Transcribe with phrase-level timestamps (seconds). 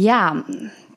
[0.00, 0.42] Ja,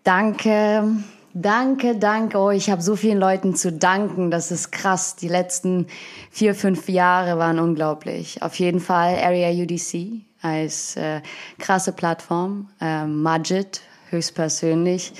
[0.06, 0.96] danke.
[1.34, 2.38] Danke, danke.
[2.38, 4.32] Oh, ich habe so vielen Leuten zu danken.
[4.32, 5.18] Das ist krass.
[5.18, 5.88] Die letzten
[6.32, 8.42] vier, fünf Jahre waren unglaublich.
[8.42, 11.20] Auf jeden Fall Area UDC als äh,
[11.60, 12.70] krasse Plattform.
[12.80, 15.12] Äh, Majid höchstpersönlich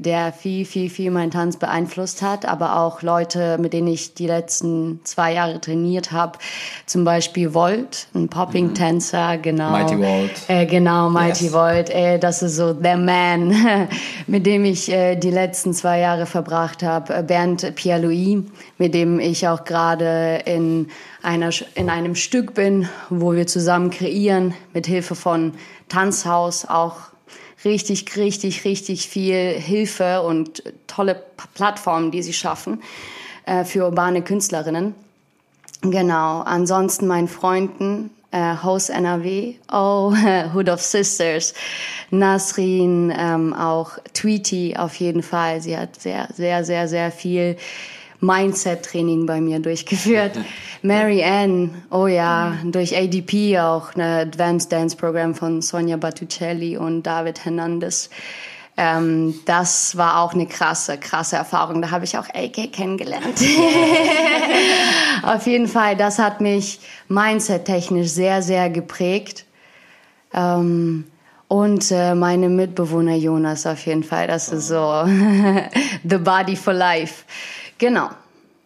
[0.00, 4.26] der viel, viel, viel meinen Tanz beeinflusst hat, aber auch Leute, mit denen ich die
[4.26, 6.38] letzten zwei Jahre trainiert habe,
[6.86, 9.70] zum Beispiel Volt, ein Popping-Tänzer, genau.
[9.70, 10.30] Mighty Volt.
[10.48, 11.52] Äh, genau, Mighty yes.
[11.52, 11.90] Volt.
[11.90, 13.88] Äh, das ist so der Man,
[14.26, 17.14] mit dem ich äh, die letzten zwei Jahre verbracht habe.
[17.14, 18.44] Äh, Bernd Pierre-Louis,
[18.78, 20.88] mit dem ich auch gerade in
[21.22, 25.52] einer, in einem Stück bin, wo wir zusammen kreieren, mit Hilfe von
[25.88, 27.10] Tanzhaus, auch
[27.64, 31.22] richtig, richtig, richtig viel Hilfe und tolle
[31.54, 32.82] Plattformen, die sie schaffen
[33.46, 34.94] äh, für urbane Künstlerinnen.
[35.82, 36.40] Genau.
[36.40, 40.12] Ansonsten meinen Freunden, äh, Host NRW, oh,
[40.54, 41.54] Hood of Sisters,
[42.10, 45.60] Nasrin, ähm, auch Tweety auf jeden Fall.
[45.60, 47.56] Sie hat sehr, sehr, sehr, sehr viel
[48.20, 50.38] Mindset-Training bei mir durchgeführt.
[50.82, 57.02] Mary Ann, oh ja, durch ADP auch, ein Advanced Dance Program von Sonja Battucelli und
[57.02, 58.10] David Hernandez.
[58.76, 61.82] Ähm, das war auch eine krasse, krasse Erfahrung.
[61.82, 63.38] Da habe ich auch AK kennengelernt.
[65.22, 69.44] Auf jeden Fall, das hat mich mindset-technisch sehr, sehr geprägt.
[70.32, 71.04] Ähm,
[71.48, 74.28] und äh, meine Mitbewohner Jonas auf jeden Fall.
[74.28, 75.04] Das ist so
[76.04, 77.24] the body for life.
[77.80, 78.10] Genau.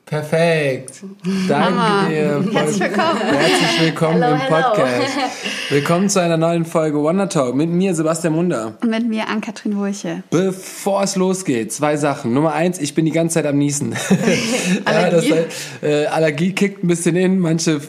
[0.07, 1.03] Perfekt.
[1.48, 2.09] Danke Mama.
[2.09, 2.45] dir.
[2.53, 3.20] Herzlich willkommen.
[3.20, 5.17] Herzlich willkommen hello, im Podcast.
[5.17, 5.31] Hello.
[5.70, 8.77] Willkommen zu einer neuen Folge Wonder Talk mit mir, Sebastian Munder.
[8.83, 10.25] Und mit mir, Ann-Kathrin Wurche.
[10.31, 12.35] Bevor es losgeht, zwei Sachen.
[12.35, 13.95] Nummer eins, ich bin die ganze Zeit am Niesen.
[14.85, 15.29] Allergie?
[15.29, 17.39] ja, das, äh, Allergie kickt ein bisschen in.
[17.39, 17.81] Manche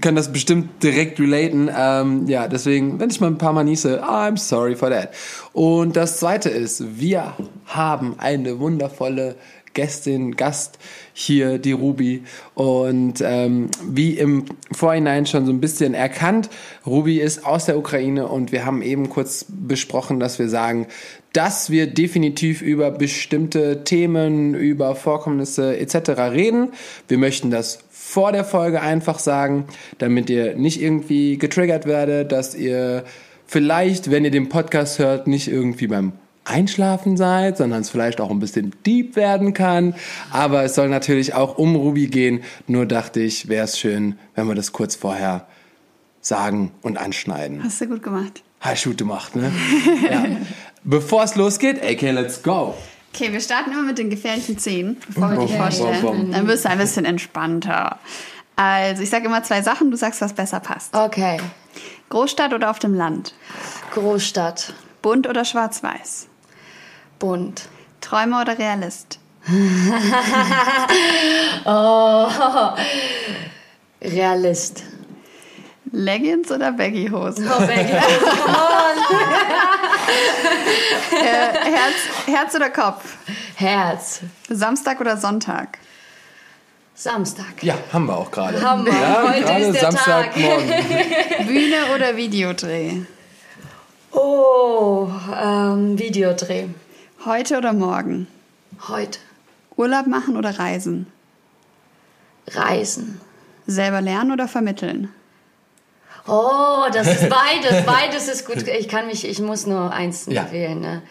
[0.00, 1.70] können das bestimmt direkt relaten.
[1.74, 5.10] Ähm, ja, deswegen, wenn ich mal ein paar Mal niese, I'm sorry for that.
[5.52, 7.34] Und das zweite ist, wir
[7.66, 9.34] haben eine wundervolle
[9.74, 10.78] Gästin, Gast
[11.12, 12.22] hier, die Ruby.
[12.54, 16.50] Und ähm, wie im Vorhinein schon so ein bisschen erkannt,
[16.86, 20.86] Ruby ist aus der Ukraine und wir haben eben kurz besprochen, dass wir sagen,
[21.32, 26.10] dass wir definitiv über bestimmte Themen, über Vorkommnisse etc.
[26.32, 26.72] reden.
[27.06, 29.66] Wir möchten das vor der Folge einfach sagen,
[29.98, 33.04] damit ihr nicht irgendwie getriggert werdet, dass ihr
[33.46, 36.12] vielleicht, wenn ihr den Podcast hört, nicht irgendwie beim
[36.50, 39.94] Einschlafen seid, sondern es vielleicht auch ein bisschen deep werden kann.
[40.30, 42.42] Aber es soll natürlich auch um Ruby gehen.
[42.66, 45.46] Nur dachte ich, wäre es schön, wenn wir das kurz vorher
[46.20, 47.62] sagen und anschneiden.
[47.64, 48.42] Hast du gut gemacht.
[48.60, 49.50] Hast du gut gemacht, ne?
[50.10, 50.24] ja.
[50.84, 52.74] Bevor es losgeht, okay, let's go.
[53.14, 56.32] Okay, wir starten immer mit den gefährlichen Szenen, bevor wir die vorstellen.
[56.32, 57.98] Dann wirst du ein bisschen entspannter.
[58.56, 60.94] Also, ich sage immer zwei Sachen, du sagst, was besser passt.
[60.94, 61.38] Okay.
[62.10, 63.34] Großstadt oder auf dem Land?
[63.94, 64.74] Großstadt.
[65.02, 66.29] Bunt oder schwarz-weiß?
[67.20, 67.68] Bunt.
[68.00, 69.20] Träumer oder Realist?
[71.64, 72.28] oh,
[74.02, 74.82] Realist.
[75.92, 77.48] Leggings oder Baggy-Hosen?
[77.48, 77.92] Oh, Baggy-Hosen.
[81.12, 81.94] äh, Herz,
[82.26, 83.16] Herz oder Kopf?
[83.56, 84.20] Herz.
[84.48, 85.78] Samstag oder Sonntag?
[86.94, 87.62] Samstag.
[87.62, 88.62] Ja, haben wir auch gerade.
[88.62, 88.92] Haben wir.
[88.92, 90.68] Ja, Heute ist der Samstagmorgen.
[91.46, 93.02] Bühne oder Videodreh?
[94.12, 95.08] Oh,
[95.42, 96.68] ähm, Videodreh.
[97.24, 98.28] Heute oder morgen?
[98.88, 99.18] Heute.
[99.76, 101.06] Urlaub machen oder reisen?
[102.48, 103.20] Reisen.
[103.66, 105.12] Selber lernen oder vermitteln?
[106.26, 107.84] Oh, das ist beides.
[107.84, 108.66] Beides ist gut.
[108.66, 110.50] Ich kann mich, ich muss nur eins ja.
[110.50, 110.80] wählen.
[110.80, 111.02] Ne?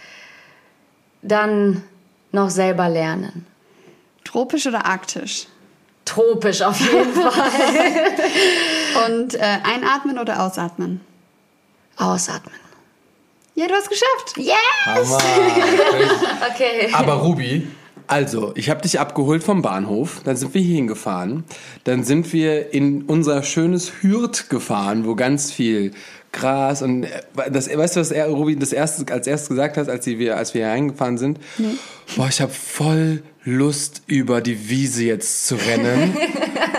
[1.22, 1.84] Dann
[2.31, 3.46] noch selber lernen.
[4.24, 5.46] Tropisch oder arktisch?
[6.06, 7.52] Tropisch auf jeden Fall.
[9.06, 11.02] Und äh, einatmen oder ausatmen?
[11.97, 12.69] Ausatmen.
[13.59, 14.38] Ja, du hast geschafft.
[14.38, 15.12] Yes!
[16.50, 16.88] okay.
[16.94, 17.68] Aber Ruby,
[18.08, 21.44] also, ich habe dich abgeholt vom Bahnhof, dann sind wir hier hingefahren,
[21.84, 25.92] dann sind wir in unser schönes Hürth gefahren, wo ganz viel
[26.31, 27.09] Gras und äh,
[27.51, 30.53] das, weißt du, was er, Ruby das erste, als erstes gesagt hat, als wir, als
[30.53, 31.40] wir hier reingefahren sind?
[31.58, 31.76] Nee.
[32.16, 36.16] Boah, ich habe voll Lust, über die Wiese jetzt zu rennen.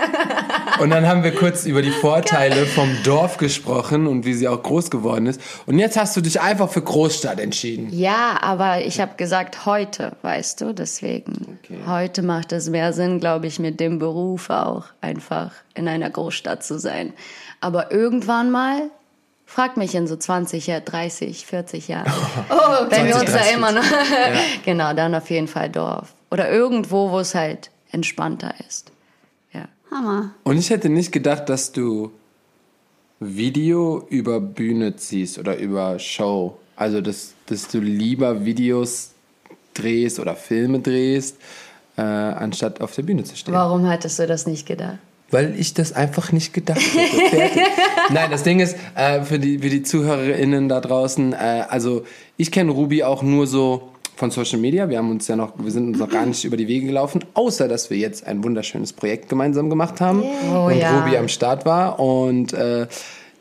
[0.79, 4.61] und dann haben wir kurz über die Vorteile vom Dorf gesprochen und wie sie auch
[4.61, 5.41] groß geworden ist.
[5.65, 7.89] Und jetzt hast du dich einfach für Großstadt entschieden.
[7.91, 11.59] Ja, aber ich habe gesagt heute, weißt du, deswegen.
[11.63, 11.79] Okay.
[11.87, 16.63] Heute macht es mehr Sinn, glaube ich, mit dem Beruf auch einfach in einer Großstadt
[16.63, 17.13] zu sein.
[17.59, 18.89] Aber irgendwann mal
[19.53, 22.09] Frag mich in so 20, 30, 40 Jahren.
[22.49, 23.83] Oh, Wenn wir uns da immer noch.
[23.83, 24.39] ja.
[24.65, 26.13] Genau, dann auf jeden Fall Dorf.
[26.29, 28.93] Oder irgendwo, wo es halt entspannter ist.
[29.51, 29.65] Ja.
[29.91, 30.33] Hammer.
[30.43, 32.11] Und ich hätte nicht gedacht, dass du
[33.19, 36.57] Video über Bühne ziehst oder über Show.
[36.77, 39.11] Also, dass, dass du lieber Videos
[39.73, 41.35] drehst oder Filme drehst,
[41.97, 43.53] äh, anstatt auf der Bühne zu stehen.
[43.53, 44.99] Warum hattest du das nicht gedacht?
[45.31, 47.61] Weil ich das einfach nicht gedacht hätte.
[48.13, 52.03] Nein, das Ding ist, äh, für, die, für die ZuhörerInnen da draußen, äh, also
[52.37, 54.87] ich kenne Ruby auch nur so von Social Media.
[54.87, 57.23] Wir haben uns ja noch, wir sind uns noch gar nicht über die Wege gelaufen,
[57.33, 60.23] außer dass wir jetzt ein wunderschönes Projekt gemeinsam gemacht haben
[60.53, 60.99] Oh, und ja.
[60.99, 62.87] Ruby am Start war und äh,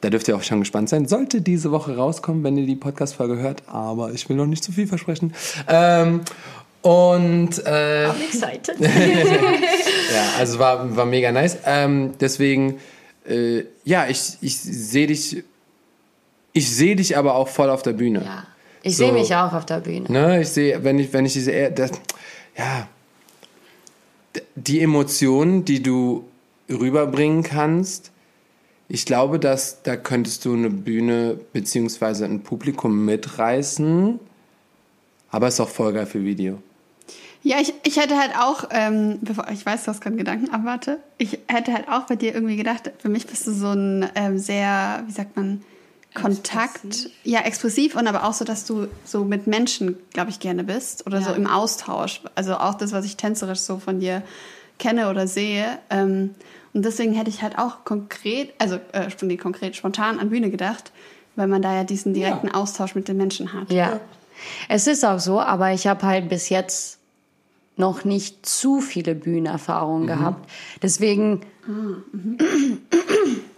[0.00, 1.06] da dürft ihr auch schon gespannt sein.
[1.06, 4.72] Sollte diese Woche rauskommen, wenn ihr die Podcast-Folge hört, aber ich will noch nicht zu
[4.72, 5.34] viel versprechen.
[5.68, 6.22] Ähm,
[6.82, 8.76] und äh, I'm excited.
[8.80, 11.58] ja, also war, war mega nice.
[11.66, 12.78] Ähm, deswegen,
[13.28, 15.42] äh, ja, ich, ich sehe dich,
[16.52, 18.22] ich sehe dich aber auch voll auf der Bühne.
[18.24, 18.46] ja.
[18.82, 19.04] Ich So.
[19.04, 20.10] sehe mich auch auf der Bühne.
[20.10, 21.90] Ne, ich sehe, wenn ich, wenn ich diese, das,
[22.56, 22.88] ja,
[24.54, 26.24] die Emotionen, die du
[26.70, 28.10] rüberbringen kannst,
[28.88, 34.18] ich glaube, dass da könntest du eine Bühne beziehungsweise ein Publikum mitreißen,
[35.30, 36.58] aber ist auch voll geil für Video.
[37.42, 40.64] Ja, ich, ich hätte halt auch, ähm, bevor ich weiß, du hast gerade Gedanken, aber
[40.64, 44.08] warte, ich hätte halt auch bei dir irgendwie gedacht, für mich bist du so ein
[44.14, 45.62] ähm, sehr, wie sagt man,
[46.12, 50.64] Kontakt, ja, expressiv und aber auch so, dass du so mit Menschen, glaube ich, gerne
[50.64, 51.36] bist oder so Ja.
[51.36, 52.20] im Austausch.
[52.34, 54.22] Also auch das, was ich tänzerisch so von dir
[54.78, 55.78] kenne oder sehe.
[55.88, 56.34] Ähm,
[56.72, 60.90] und deswegen hätte ich halt auch konkret, also äh, nee, konkret spontan an Bühne gedacht,
[61.36, 63.70] weil man da ja diesen direkten Austausch mit den Menschen hat.
[63.70, 64.00] Ja.
[64.68, 66.98] Es ist auch so, aber ich habe halt bis jetzt
[67.76, 70.48] noch nicht zu viele Bühnenerfahrungen gehabt.
[70.82, 71.40] Deswegen,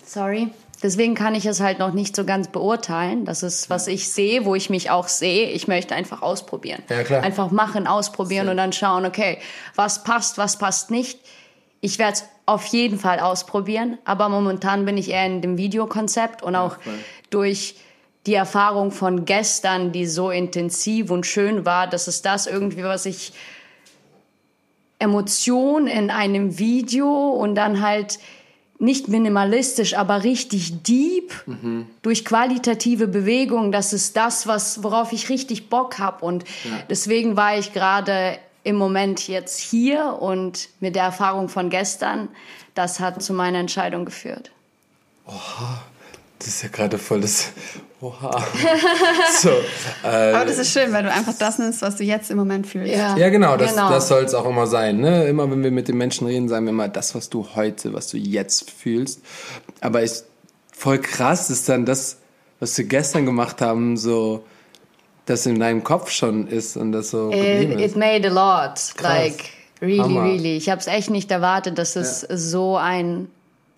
[0.05, 0.49] sorry,
[0.82, 3.25] deswegen kann ich es halt noch nicht so ganz beurteilen.
[3.25, 5.50] Das ist, was ich sehe, wo ich mich auch sehe.
[5.50, 6.82] Ich möchte einfach ausprobieren.
[6.88, 7.23] Ja, klar.
[7.23, 9.38] Einfach machen, ausprobieren und dann schauen, okay,
[9.75, 11.19] was passt, was passt nicht.
[11.81, 16.43] Ich werde es auf jeden Fall ausprobieren, aber momentan bin ich eher in dem Videokonzept
[16.43, 16.93] und auch voll.
[17.31, 17.76] durch
[18.26, 23.06] die Erfahrung von gestern, die so intensiv und schön war, dass es das irgendwie, was
[23.06, 23.32] ich
[25.02, 28.19] Emotion in einem Video und dann halt
[28.78, 31.32] nicht minimalistisch, aber richtig deep
[32.02, 33.70] durch qualitative Bewegung.
[33.70, 36.44] Das ist das, was worauf ich richtig Bock hab und
[36.90, 42.28] deswegen war ich gerade im Moment jetzt hier und mit der Erfahrung von gestern,
[42.75, 44.50] das hat zu meiner Entscheidung geführt.
[46.44, 47.50] Das ist ja gerade voll das.
[48.00, 48.44] Oha.
[49.41, 49.50] so,
[50.03, 52.67] äh, Aber das ist schön, weil du einfach das nimmst, was du jetzt im Moment
[52.67, 52.93] fühlst.
[52.93, 53.91] Ja, genau, das, Genau.
[53.91, 54.99] das soll es auch immer sein.
[54.99, 55.27] Ne?
[55.27, 58.09] Immer wenn wir mit den Menschen reden, sagen wir immer das, was du heute, was
[58.09, 59.21] du jetzt fühlst.
[59.81, 60.27] Aber ist
[60.73, 62.17] voll krass ist dann das,
[62.59, 64.44] was wir gestern gemacht haben, so,
[65.27, 67.91] das in deinem Kopf schon ist und das so geblieben It, ist.
[67.93, 68.81] it made a lot.
[69.00, 69.44] Like,
[69.81, 70.25] really, Hammer.
[70.25, 70.56] really.
[70.56, 73.29] Ich habe es echt nicht erwartet, dass es so ein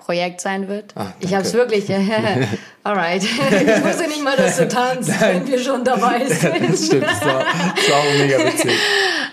[0.04, 0.92] Projekt sein wird.
[0.96, 1.90] Ah, ich habe es wirklich.
[2.84, 3.22] Alright.
[3.22, 6.78] ich wusste nicht mal, dass du tanzt, wenn wir schon dabei das sind.
[6.78, 8.72] stimmt, das war, das war mega witzig.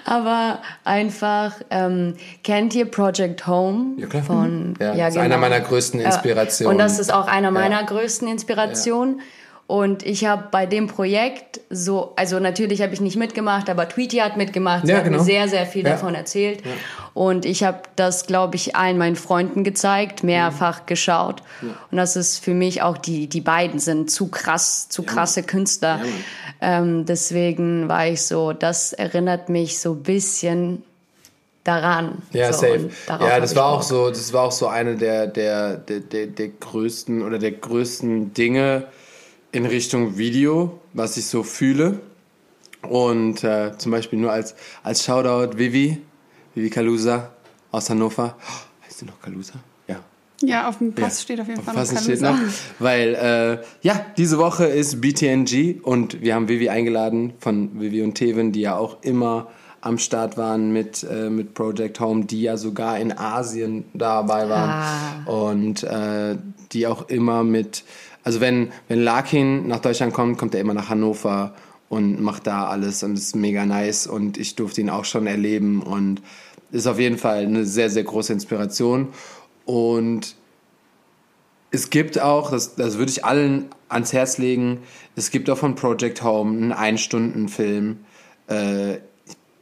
[0.06, 3.96] Aber einfach, ähm, kennt ihr Project Home?
[3.98, 4.24] Ja, klar.
[4.24, 6.72] Von, Ja, ist einer meiner größten Inspirationen.
[6.72, 9.20] Und das ist auch einer meiner größten Inspirationen.
[9.72, 14.18] Und ich habe bei dem Projekt so, also natürlich habe ich nicht mitgemacht, aber Tweety
[14.18, 14.86] hat mitgemacht.
[14.86, 15.20] Sie Ja, hat genau.
[15.20, 15.92] mir sehr, sehr viel Ja.
[15.92, 16.62] davon erzählt.
[17.14, 21.42] Und ich habe das, glaube ich, allen meinen Freunden gezeigt, mehrfach geschaut.
[21.90, 26.02] Und das ist für mich auch, die, die beiden sind zu krass, zu krasse Künstler.
[26.60, 30.84] ähm, deswegen war ich so, das erinnert mich so ein bisschen
[31.64, 32.22] daran.
[32.34, 32.90] Ja, so, safe.
[33.08, 36.50] Ja, das war auch so, das war auch so eine der, der, der, der, der
[36.50, 38.88] größten oder der größten Dinge
[39.52, 42.00] in Richtung Video, was ich so fühle.
[42.82, 46.02] Und äh, zum Beispiel nur als, als Shoutout Vivi,
[46.56, 47.32] Vivi Kalusa
[47.72, 48.36] aus Hannover.
[48.40, 49.54] Oh, heißt sie noch Kalusa?
[49.88, 50.00] Ja.
[50.42, 52.36] Ja, auf dem Pass steht auf jeden Fall noch Passen steht noch.
[52.36, 52.54] Kalusa.
[52.80, 58.16] Weil, äh, ja, diese Woche ist BTNG und wir haben Vivi eingeladen von Vivi und
[58.16, 62.58] Tevin, die ja auch immer am Start waren mit, äh, mit Project Home, die ja
[62.58, 65.26] sogar in Asien dabei waren.
[65.26, 66.38] Und äh,
[66.72, 67.84] die auch immer mit,
[68.24, 71.56] also wenn, wenn Larkin nach Deutschland kommt, kommt er immer nach Hannover
[71.90, 75.82] und macht da alles und ist mega nice und ich durfte ihn auch schon erleben
[75.82, 76.22] und
[76.72, 79.10] ist auf jeden Fall eine sehr, sehr große Inspiration.
[79.66, 80.36] Und
[81.72, 84.80] es gibt auch, das, das würde ich allen ans Herz legen,
[85.16, 88.00] es gibt auch von Project Home einen Ein-Stunden-Film.
[88.48, 88.98] Äh,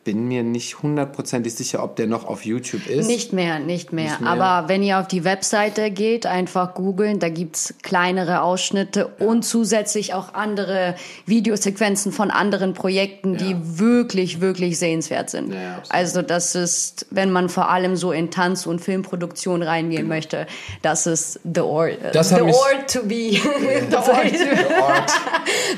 [0.04, 3.08] bin mir nicht hundertprozentig sicher, ob der noch auf YouTube ist.
[3.08, 4.06] Nicht mehr, nicht mehr.
[4.06, 4.30] Nicht mehr.
[4.30, 9.28] Aber wenn ihr auf die Webseite geht, einfach googeln, da gibt's kleinere Ausschnitte ja.
[9.28, 13.40] und zusätzlich auch andere Videosequenzen von anderen Projekten, ja.
[13.40, 15.54] die wirklich, wirklich sehenswert sind.
[15.54, 20.16] Ja, also das ist, wenn man vor allem so in Tanz- und Filmproduktion reingehen genau.
[20.16, 20.48] möchte,
[20.82, 23.32] das ist the ort, das the ort to be.
[23.90, 24.32] the ort.
[24.32, 25.12] the ort.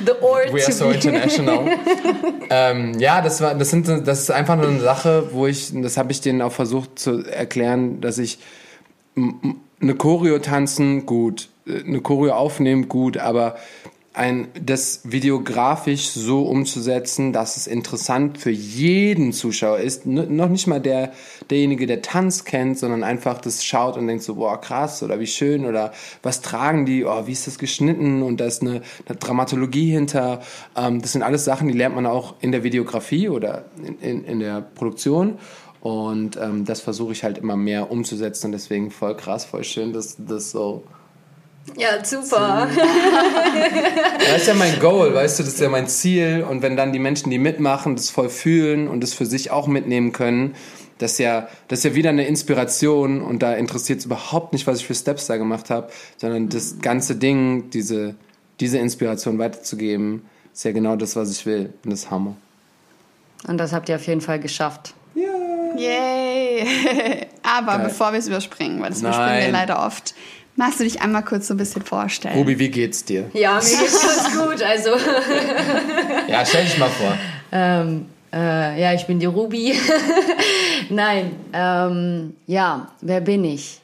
[0.05, 0.93] the ort We are so be.
[0.93, 1.65] international.
[2.49, 5.97] ähm, ja, das war, das sind, das ist einfach nur eine Sache, wo ich, das
[5.97, 8.39] habe ich denen auch versucht zu erklären, dass ich
[9.15, 13.55] eine Choreo tanzen, gut, eine Choreo aufnehmen, gut, aber
[14.13, 20.05] ein, das videografisch so umzusetzen, dass es interessant für jeden Zuschauer ist.
[20.05, 21.13] N noch nicht mal der,
[21.49, 25.27] derjenige, der Tanz kennt, sondern einfach das schaut und denkt so, boah, krass oder wie
[25.27, 29.17] schön oder was tragen die, oh, wie ist das geschnitten und da ist eine, eine
[29.17, 30.41] Dramatologie hinter.
[30.75, 34.23] Ähm, das sind alles Sachen, die lernt man auch in der Videografie oder in, in,
[34.25, 35.37] in der Produktion.
[35.79, 39.93] Und ähm, das versuche ich halt immer mehr umzusetzen und deswegen voll krass, voll schön,
[39.93, 40.83] dass das so
[41.77, 42.67] ja, super.
[44.19, 46.45] das ist ja mein Goal, weißt du, das ist ja mein Ziel.
[46.47, 49.67] Und wenn dann die Menschen, die mitmachen, das voll fühlen und das für sich auch
[49.67, 50.55] mitnehmen können,
[50.97, 54.67] das ist ja, das ist ja wieder eine Inspiration und da interessiert es überhaupt nicht,
[54.67, 58.15] was ich für Steps da gemacht habe, sondern das ganze Ding, diese,
[58.59, 61.73] diese Inspiration weiterzugeben, ist ja genau das, was ich will.
[61.83, 62.35] Und das ist Hammer.
[63.47, 64.93] Und das habt ihr auf jeden Fall geschafft.
[65.15, 65.23] Ja.
[65.75, 66.67] Yay!
[67.43, 67.87] Aber Geil.
[67.87, 69.13] bevor wir es überspringen, weil das Nein.
[69.13, 70.13] überspringen wir leider oft,
[70.61, 72.37] Magst du dich einmal kurz so ein bisschen vorstellen?
[72.37, 73.31] Ruby, wie geht's dir?
[73.33, 74.61] Ja, mir geht's ganz gut.
[74.61, 74.91] Also.
[76.27, 77.17] ja, stell dich mal vor.
[77.51, 79.73] Ähm, äh, ja, ich bin die Ruby.
[80.91, 83.81] Nein, ähm, ja, wer bin ich?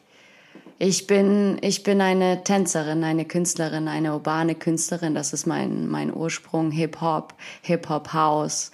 [0.77, 5.15] Ich bin, ich bin eine Tänzerin, eine Künstlerin, eine urbane Künstlerin.
[5.15, 6.69] Das ist mein, mein Ursprung.
[6.69, 8.69] Hip-Hop, Hip-Hop-House.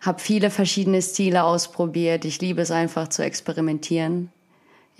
[0.00, 2.24] Hab viele verschiedene Stile ausprobiert.
[2.24, 4.32] Ich liebe es einfach zu experimentieren.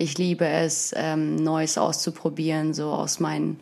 [0.01, 3.59] Ich liebe es, ähm, Neues auszuprobieren, so aus meinen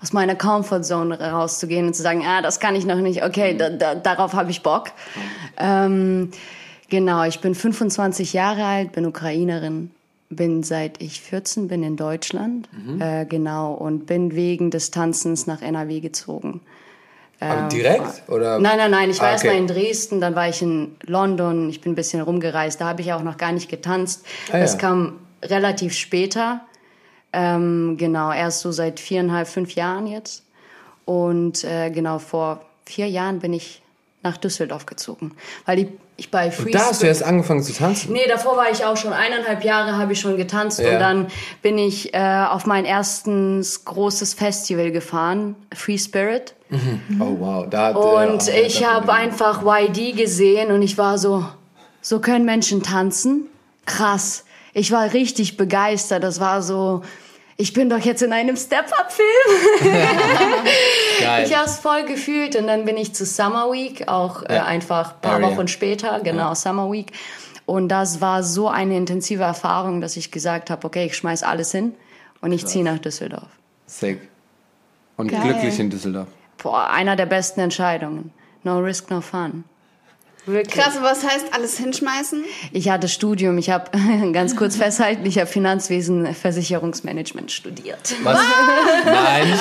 [0.00, 3.70] aus meiner Comfortzone rauszugehen und zu sagen, ah, das kann ich noch nicht, okay, da,
[3.70, 4.90] da, darauf habe ich Bock.
[5.56, 6.32] Ähm,
[6.88, 9.92] genau, ich bin 25 Jahre alt, bin Ukrainerin,
[10.28, 13.00] bin seit ich 14 bin in Deutschland, mhm.
[13.00, 16.62] äh, genau, und bin wegen des Tanzens nach NRW gezogen.
[17.38, 18.28] Aber ähm, direkt?
[18.28, 18.58] Oder?
[18.58, 19.10] Nein, nein, nein.
[19.10, 19.46] Ich war ah, okay.
[19.46, 22.80] erst mal in Dresden, dann war ich in London, ich bin ein bisschen rumgereist.
[22.80, 24.24] Da habe ich auch noch gar nicht getanzt.
[24.52, 24.78] Ah, das ja.
[24.78, 26.60] kam relativ später.
[27.32, 30.44] Ähm, genau, erst so seit viereinhalb, fünf Jahren jetzt.
[31.04, 33.82] Und äh, genau vor vier Jahren bin ich
[34.22, 35.32] nach Düsseldorf gezogen,
[35.66, 36.66] weil ich, ich bei Free.
[36.66, 38.12] Und da hast du erst angefangen zu tanzen?
[38.12, 40.92] Nee, davor war ich auch schon eineinhalb Jahre habe ich schon getanzt ja.
[40.92, 41.26] und dann
[41.60, 46.54] bin ich äh, auf mein erstes großes Festival gefahren, Free Spirit.
[46.68, 47.20] Mhm.
[47.20, 51.44] Oh wow, da hat, Und ja, ich habe einfach YD gesehen und ich war so,
[52.00, 53.48] so können Menschen tanzen?
[53.86, 56.22] Krass ich war richtig begeistert.
[56.22, 57.02] Das war so,
[57.56, 59.26] ich bin doch jetzt in einem Step-Up-Film.
[61.44, 65.14] ich habe es voll gefühlt und dann bin ich zu Summer Week, auch äh, einfach
[65.14, 65.50] ein paar Area.
[65.50, 66.54] Wochen später, genau, ja.
[66.54, 67.12] Summer Week.
[67.66, 71.70] Und das war so eine intensive Erfahrung, dass ich gesagt habe, okay, ich schmeiß alles
[71.70, 71.94] hin
[72.40, 73.48] und ich ziehe nach Düsseldorf.
[73.86, 74.20] Sick.
[75.16, 75.42] Und Geil.
[75.42, 76.28] glücklich in Düsseldorf.
[76.58, 78.32] Boah, einer der besten Entscheidungen.
[78.64, 79.64] No risk, no fun.
[80.44, 80.74] Wirklich.
[80.74, 82.44] Krass, was heißt alles hinschmeißen?
[82.72, 83.90] Ich hatte Studium, ich habe
[84.32, 88.14] ganz kurz festhalten, ich habe Finanzwesen, Versicherungsmanagement studiert.
[88.24, 88.40] Was?
[89.04, 89.58] Nein,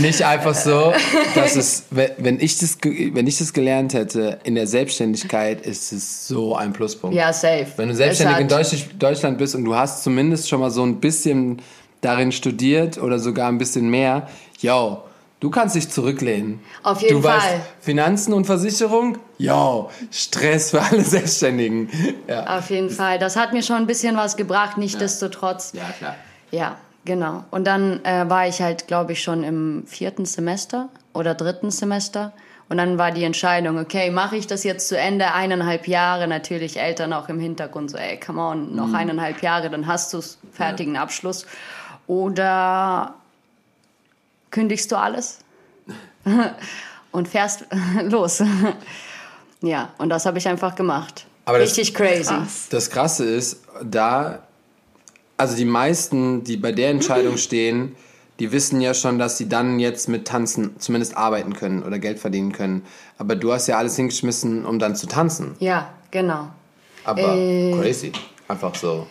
[0.00, 0.92] nicht einfach so,
[1.36, 6.26] dass es, wenn ich das, wenn ich das gelernt hätte in der Selbstständigkeit, ist es
[6.26, 7.14] so ein Pluspunkt.
[7.14, 7.68] Ja, safe.
[7.76, 11.62] Wenn du selbstständig in Deutschland bist und du hast zumindest schon mal so ein bisschen
[12.00, 14.28] darin studiert oder sogar ein bisschen mehr,
[14.60, 15.02] yo,
[15.40, 16.60] Du kannst dich zurücklehnen.
[16.82, 17.38] Auf jeden du Fall.
[17.38, 21.88] Weißt, Finanzen und Versicherung, ja, Stress für alle Selbstständigen.
[22.26, 22.58] Ja.
[22.58, 23.18] Auf jeden Fall.
[23.20, 25.72] Das hat mir schon ein bisschen was gebracht, nichtdestotrotz.
[25.74, 26.16] Ja, klar.
[26.50, 27.44] Ja, genau.
[27.52, 32.32] Und dann äh, war ich halt, glaube ich, schon im vierten Semester oder dritten Semester.
[32.68, 36.78] Und dann war die Entscheidung, okay, mache ich das jetzt zu Ende, eineinhalb Jahre, natürlich
[36.78, 38.94] Eltern auch im Hintergrund so, ey, come on, noch mhm.
[38.94, 40.20] eineinhalb Jahre, dann hast du
[40.52, 41.02] fertigen ja.
[41.02, 41.46] Abschluss.
[42.06, 43.14] Oder
[44.50, 45.38] kündigst du alles
[47.12, 47.66] und fährst
[48.02, 48.42] los.
[49.62, 51.26] ja, und das habe ich einfach gemacht.
[51.44, 52.34] Aber Richtig das, crazy.
[52.34, 52.66] Krass.
[52.70, 54.42] Das Krasse ist, da,
[55.36, 57.96] also die meisten, die bei der Entscheidung stehen,
[58.38, 62.18] die wissen ja schon, dass sie dann jetzt mit Tanzen zumindest arbeiten können oder Geld
[62.18, 62.84] verdienen können.
[63.16, 65.56] Aber du hast ja alles hingeschmissen, um dann zu tanzen.
[65.58, 66.50] Ja, genau.
[67.04, 68.12] Aber äh, crazy.
[68.46, 69.06] Einfach so.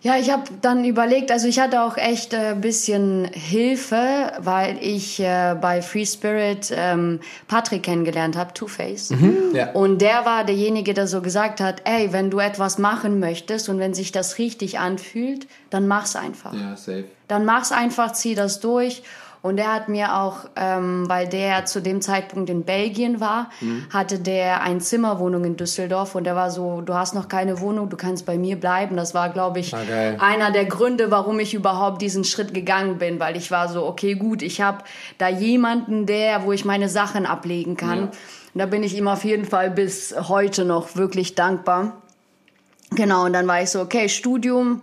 [0.00, 4.78] Ja, ich habe dann überlegt, also ich hatte auch echt ein äh, bisschen Hilfe, weil
[4.80, 9.10] ich äh, bei Free Spirit ähm, Patrick kennengelernt habe, Two-Face.
[9.10, 9.72] Mhm, ja.
[9.72, 13.80] Und der war derjenige, der so gesagt hat, ey, wenn du etwas machen möchtest und
[13.80, 16.54] wenn sich das richtig anfühlt, dann mach's einfach.
[16.54, 17.04] Ja, safe.
[17.26, 19.02] Dann mach's einfach, zieh das durch.
[19.40, 23.86] Und er hat mir auch, ähm, weil der zu dem Zeitpunkt in Belgien war, mhm.
[23.90, 27.88] hatte der eine Zimmerwohnung in Düsseldorf und der war so, du hast noch keine Wohnung,
[27.88, 28.96] du kannst bei mir bleiben.
[28.96, 29.78] Das war, glaube ich, ah,
[30.18, 34.14] einer der Gründe, warum ich überhaupt diesen Schritt gegangen bin, weil ich war so, okay,
[34.14, 34.78] gut, ich habe
[35.18, 37.98] da jemanden, der, wo ich meine Sachen ablegen kann.
[37.98, 38.04] Ja.
[38.54, 42.02] Und da bin ich ihm auf jeden Fall bis heute noch wirklich dankbar.
[42.90, 44.82] Genau, und dann war ich so, okay, Studium,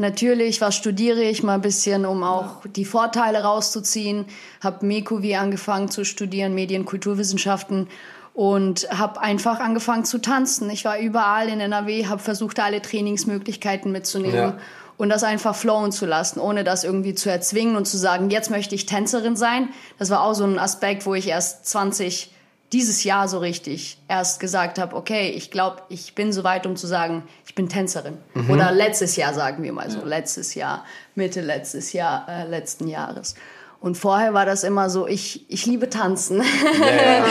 [0.00, 4.24] Natürlich, was studiere ich mal ein bisschen, um auch die Vorteile rauszuziehen.
[4.62, 7.86] Habe MECOVI angefangen zu studieren, Medienkulturwissenschaften
[8.32, 10.70] und habe einfach angefangen zu tanzen.
[10.70, 14.34] Ich war überall in NRW, habe versucht, alle Trainingsmöglichkeiten mitzunehmen.
[14.34, 14.58] Ja.
[14.96, 18.50] Und das einfach flowen zu lassen, ohne das irgendwie zu erzwingen und zu sagen, jetzt
[18.50, 19.68] möchte ich Tänzerin sein.
[19.98, 22.32] Das war auch so ein Aspekt, wo ich erst 20
[22.72, 26.76] dieses Jahr so richtig erst gesagt habe, okay, ich glaube, ich bin so weit, um
[26.76, 28.18] zu sagen, ich bin Tänzerin.
[28.34, 28.50] Mhm.
[28.50, 30.04] Oder letztes Jahr, sagen wir mal so, ja.
[30.04, 30.84] letztes Jahr,
[31.14, 33.34] Mitte letztes Jahr, äh, letzten Jahres.
[33.80, 36.42] Und vorher war das immer so, ich, ich liebe Tanzen.
[36.80, 37.24] Ja, ja,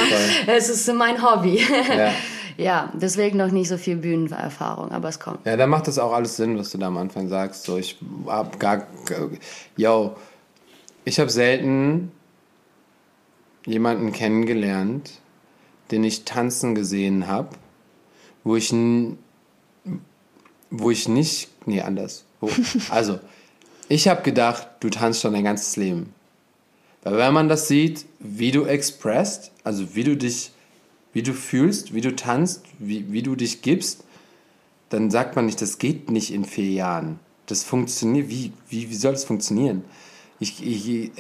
[0.48, 1.64] es ist mein Hobby.
[1.96, 2.12] Ja.
[2.58, 5.46] ja, deswegen noch nicht so viel Bühnenerfahrung, aber es kommt.
[5.46, 7.64] Ja, dann macht das auch alles Sinn, was du da am Anfang sagst.
[7.64, 8.88] So, ich hab gar,
[9.78, 10.16] yo,
[11.06, 12.12] ich habe selten
[13.66, 15.22] jemanden kennengelernt,
[15.92, 17.50] den ich tanzen gesehen habe,
[18.44, 18.74] wo ich,
[20.70, 22.26] wo ich nicht, nee, anders.
[22.40, 22.50] Wo,
[22.90, 23.20] also,
[23.88, 26.14] ich habe gedacht, du tanzt schon dein ganzes Leben.
[27.04, 30.52] Weil wenn man das sieht, wie du expresst, also wie du dich,
[31.14, 34.04] wie du fühlst, wie du tanzt, wie, wie du dich gibst,
[34.90, 37.20] dann sagt man nicht, das geht nicht in vier Jahren.
[37.46, 39.84] Das funktioniert, wie, wie, wie soll das funktionieren?
[40.42, 41.12] Ich, ich,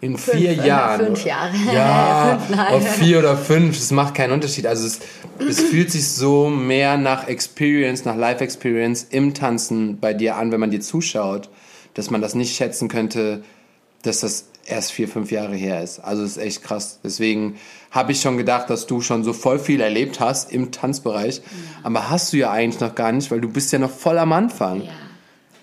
[0.00, 1.06] in fünf, vier Jahren.
[1.06, 1.52] Fünf Jahre.
[1.72, 4.66] Ja, fünf, auf vier oder fünf, das macht keinen Unterschied.
[4.66, 5.00] Also es,
[5.38, 10.50] es fühlt sich so mehr nach Experience, nach Life Experience im Tanzen bei dir an,
[10.50, 11.50] wenn man dir zuschaut,
[11.94, 13.44] dass man das nicht schätzen könnte,
[14.02, 16.00] dass das erst vier, fünf Jahre her ist.
[16.00, 16.98] Also es ist echt krass.
[17.04, 17.56] Deswegen
[17.90, 21.36] habe ich schon gedacht, dass du schon so voll viel erlebt hast im Tanzbereich.
[21.36, 21.42] Ja.
[21.84, 24.32] Aber hast du ja eigentlich noch gar nicht, weil du bist ja noch voll am
[24.32, 24.82] Anfang.
[24.82, 24.90] Ja.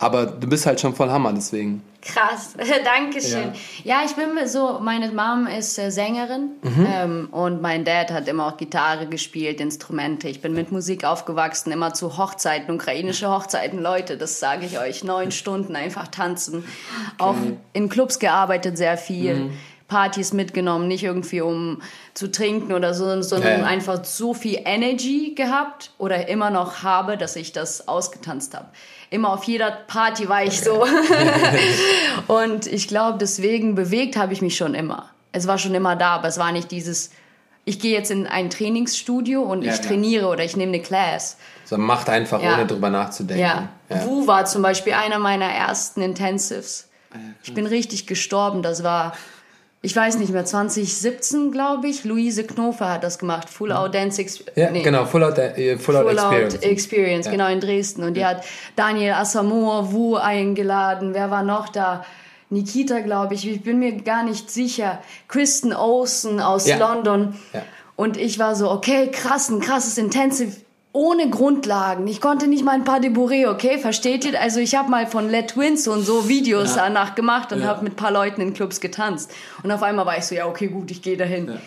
[0.02, 1.84] Aber du bist halt schon voll Hammer, deswegen.
[2.02, 3.54] Krass, Dankeschön.
[3.84, 4.00] Ja.
[4.00, 6.88] ja, ich bin so, meine Mom ist äh, Sängerin mhm.
[6.92, 10.28] ähm, und mein Dad hat immer auch Gitarre gespielt, Instrumente.
[10.28, 13.80] Ich bin mit Musik aufgewachsen, immer zu Hochzeiten, ukrainische Hochzeiten.
[13.80, 16.64] Leute, das sage ich euch, neun Stunden einfach tanzen.
[17.20, 17.24] Okay.
[17.24, 17.36] Auch
[17.74, 19.36] in Clubs gearbeitet, sehr viel.
[19.36, 19.52] Mhm.
[19.88, 21.82] Partys mitgenommen, nicht irgendwie um
[22.14, 23.66] zu trinken oder so, sondern ja.
[23.66, 28.70] einfach so viel Energy gehabt oder immer noch habe, dass ich das ausgetanzt habe
[29.12, 30.84] immer auf jeder Party war ich so.
[32.28, 35.10] und ich glaube, deswegen bewegt habe ich mich schon immer.
[35.34, 37.12] Es war schon immer da, aber es war nicht dieses,
[37.66, 41.38] ich gehe jetzt in ein Trainingsstudio und ja, ich trainiere oder ich nehme eine Class.
[41.66, 42.56] So macht einfach, ja.
[42.56, 43.44] ohne drüber nachzudenken.
[43.44, 43.70] Ja.
[43.90, 44.06] ja.
[44.06, 46.90] Wu war zum Beispiel einer meiner ersten Intensives.
[47.14, 48.64] Ah, ich bin richtig gestorben.
[48.64, 49.14] Das war
[49.84, 54.22] ich weiß nicht mehr, 2017, glaube ich, Luise Knofer hat das gemacht, Full Out Dance
[54.22, 54.56] Experience.
[54.56, 54.84] Ja, nee.
[54.84, 56.56] genau, Full Out, äh, Full Out Full Experience.
[56.56, 57.32] Out Experience, ja.
[57.32, 58.04] genau, in Dresden.
[58.04, 58.44] Und die hat
[58.76, 61.16] Daniel Asamoah Wu eingeladen.
[61.16, 62.06] Wer war noch da?
[62.52, 63.50] Nikita, glaube ich.
[63.50, 65.02] Ich bin mir gar nicht sicher.
[65.28, 66.78] Kristen Olsen aus ja.
[66.78, 67.40] London.
[67.54, 67.64] Ja.
[67.96, 70.58] Und ich war so, okay, krass, ein krasses Intensive
[70.94, 72.08] ohne Grundlagen.
[72.08, 73.78] Ich konnte nicht mal ein paar de Bourrée, okay?
[73.78, 74.40] Versteht ihr?
[74.40, 76.84] Also ich habe mal von Let Twins und so Videos ja.
[76.84, 77.68] danach gemacht und ja.
[77.68, 79.32] habe mit ein paar Leuten in Clubs getanzt.
[79.64, 81.48] Und auf einmal war ich so, ja, okay, gut, ich gehe dahin.
[81.48, 81.58] Ja.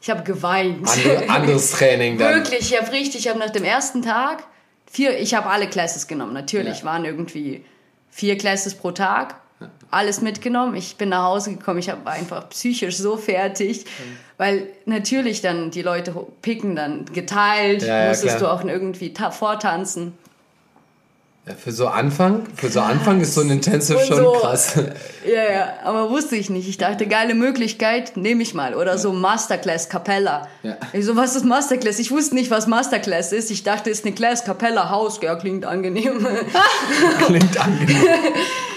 [0.00, 0.86] Ich habe geweint.
[0.86, 2.34] Andere, anderes Training dann.
[2.34, 4.44] Wirklich, ich habe richtig, ich habe nach dem ersten Tag
[4.84, 6.34] vier, ich habe alle Classes genommen.
[6.34, 7.64] Natürlich waren irgendwie
[8.10, 9.36] vier Classes pro Tag
[9.90, 10.74] alles mitgenommen.
[10.74, 13.84] Ich bin nach Hause gekommen, ich war einfach psychisch so fertig,
[14.36, 18.56] weil natürlich dann die Leute picken dann geteilt, ja, musstest klar.
[18.56, 20.14] du auch irgendwie vortanzen.
[21.46, 24.76] Ja, für so Anfang, für so Anfang ist so ein Intensive schon so, krass.
[25.26, 26.66] Ja, ja, aber wusste ich nicht.
[26.66, 28.74] Ich dachte, geile Möglichkeit, nehme ich mal.
[28.74, 28.98] Oder ja.
[28.98, 30.48] so Masterclass, Capella.
[30.62, 30.78] Ja.
[30.94, 31.98] Ich so, was ist Masterclass?
[31.98, 33.50] Ich wusste nicht, was Masterclass ist.
[33.50, 35.20] Ich dachte, es ist eine Class, Capella, Haus.
[35.20, 36.26] Ja, klingt angenehm.
[37.26, 37.96] klingt angenehm.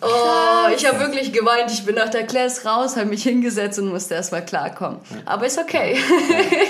[0.00, 1.70] Oh, ich habe wirklich geweint.
[1.70, 4.98] Ich bin nach der Class raus, habe mich hingesetzt und musste erstmal klarkommen.
[5.24, 5.96] Aber ist okay.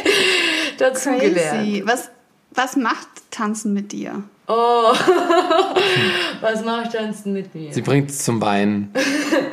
[0.78, 1.26] Dazu Crazy.
[1.26, 1.86] gelernt.
[1.86, 2.10] Was,
[2.52, 4.22] was macht Tanzen mit dir?
[4.48, 4.92] Oh,
[6.40, 7.72] was macht Tanzen mit mir?
[7.72, 8.92] Sie bringt es zum Weinen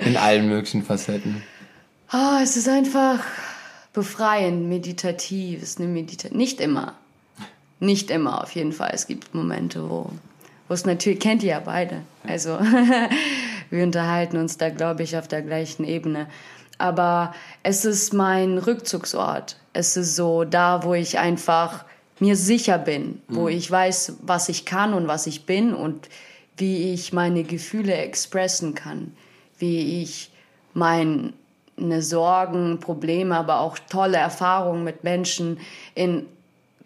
[0.06, 1.42] in allen möglichen Facetten.
[2.12, 3.20] Oh, es ist einfach
[3.94, 5.64] befreiend, meditativ.
[5.64, 6.94] Es ist eine Medita nicht immer.
[7.80, 8.92] Nicht immer, auf jeden Fall.
[8.94, 10.12] Es gibt Momente, wo
[10.68, 12.02] wo es natürlich, kennt ihr ja beide.
[12.28, 12.58] Also
[13.70, 16.28] wir unterhalten uns da, glaube ich, auf der gleichen Ebene.
[16.78, 19.58] Aber es ist mein Rückzugsort.
[19.74, 21.86] Es ist so da, wo ich einfach
[22.20, 23.50] mir sicher bin, wo mhm.
[23.50, 26.10] ich weiß, was ich kann und was ich bin und
[26.58, 29.16] wie ich meine Gefühle expressen kann,
[29.58, 30.32] wie ich
[30.74, 31.34] meine
[32.00, 35.60] Sorgen, Probleme, aber auch tolle Erfahrungen mit Menschen
[35.96, 36.26] in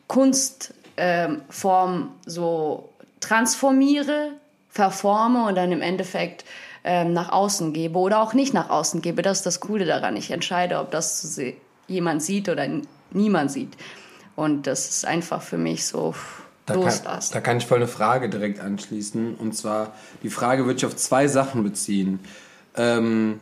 [0.08, 2.90] Kunstform ähm, so
[3.28, 4.34] transformiere,
[4.70, 6.46] verforme und dann im Endeffekt
[6.84, 9.22] ähm, nach außen gebe oder auch nicht nach außen gebe.
[9.22, 10.16] Das ist das Coole daran.
[10.16, 11.40] Ich entscheide, ob das
[11.88, 12.68] jemand sieht oder
[13.12, 13.76] niemand sieht.
[14.36, 16.14] Und das ist einfach für mich so
[16.68, 19.36] da kann, da kann ich voll eine Frage direkt anschließen.
[19.36, 22.20] Und zwar, die Frage würde ich auf zwei Sachen beziehen.
[22.76, 23.40] Ähm,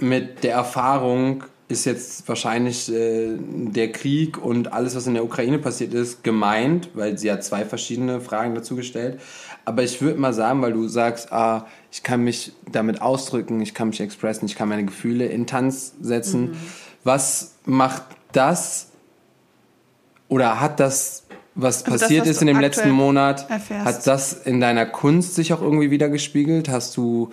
[0.00, 5.58] mit der Erfahrung ist jetzt wahrscheinlich äh, der Krieg und alles, was in der Ukraine
[5.58, 9.20] passiert ist, gemeint, weil sie hat zwei verschiedene Fragen dazu gestellt.
[9.66, 13.74] Aber ich würde mal sagen, weil du sagst, ah, ich kann mich damit ausdrücken, ich
[13.74, 16.52] kann mich expressen, ich kann meine Gefühle in Tanz setzen.
[16.52, 16.56] Mhm.
[17.04, 18.88] Was macht das
[20.28, 23.86] oder hat das, was also passiert das, was ist in dem letzten Monat, erfährst.
[23.86, 26.70] hat das in deiner Kunst sich auch irgendwie wieder gespiegelt?
[26.70, 27.30] Hast du,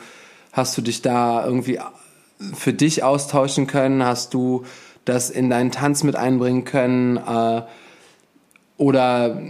[0.52, 1.80] hast du dich da irgendwie
[2.54, 4.04] für dich austauschen können?
[4.04, 4.66] Hast du
[5.06, 7.18] das in deinen Tanz mit einbringen können?
[7.18, 7.64] Äh,
[8.78, 9.42] oder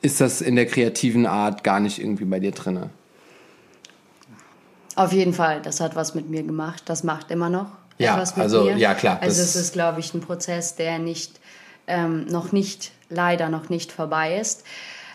[0.00, 2.90] ist das in der kreativen Art gar nicht irgendwie bei dir drin?
[4.94, 6.82] Auf jeden Fall, das hat was mit mir gemacht.
[6.86, 7.66] Das macht immer noch
[7.98, 8.76] ja, was mit also, mir.
[8.76, 9.18] Ja, klar.
[9.20, 11.40] Also es ist, glaube ich, ein Prozess, der nicht,
[11.86, 14.64] ähm, noch nicht, leider noch nicht vorbei ist.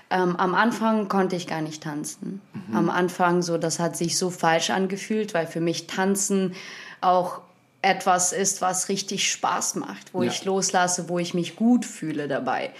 [0.09, 2.41] Ähm, am Anfang konnte ich gar nicht tanzen.
[2.53, 2.77] Mhm.
[2.77, 6.53] Am Anfang so, das hat sich so falsch angefühlt, weil für mich Tanzen
[7.01, 7.41] auch
[7.81, 10.31] etwas ist, was richtig Spaß macht, wo ja.
[10.31, 12.71] ich loslasse, wo ich mich gut fühle dabei.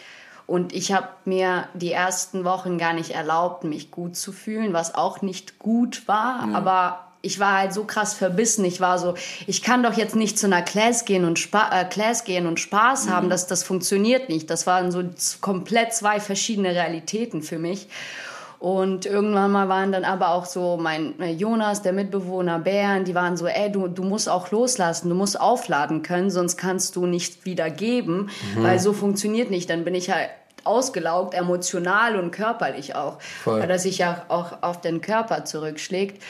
[0.47, 4.95] Und ich habe mir die ersten Wochen gar nicht erlaubt, mich gut zu fühlen, was
[4.95, 6.56] auch nicht gut war, ja.
[6.56, 8.63] aber ich war halt so krass verbissen.
[8.63, 9.15] Ich war so,
[9.47, 12.60] ich kann doch jetzt nicht zu einer Class gehen und, Spa äh, Class gehen und
[12.60, 13.10] Spaß mhm.
[13.10, 13.30] haben.
[13.30, 14.49] Das, das funktioniert nicht.
[14.49, 15.03] Das waren so
[15.41, 17.88] komplett zwei verschiedene Realitäten für mich.
[18.60, 23.13] Und irgendwann mal waren dann aber auch so mein äh, Jonas, der Mitbewohner Bären, die
[23.13, 27.06] waren so, ey, du, du musst auch loslassen, du musst aufladen können, sonst kannst du
[27.06, 28.63] nicht wieder geben, mhm.
[28.63, 29.70] weil so funktioniert nicht.
[29.70, 30.30] Dann bin ich halt
[30.63, 33.60] ausgelaugt, emotional und körperlich auch, Voll.
[33.62, 36.22] weil das sich ja auch auf den Körper zurückschlägt.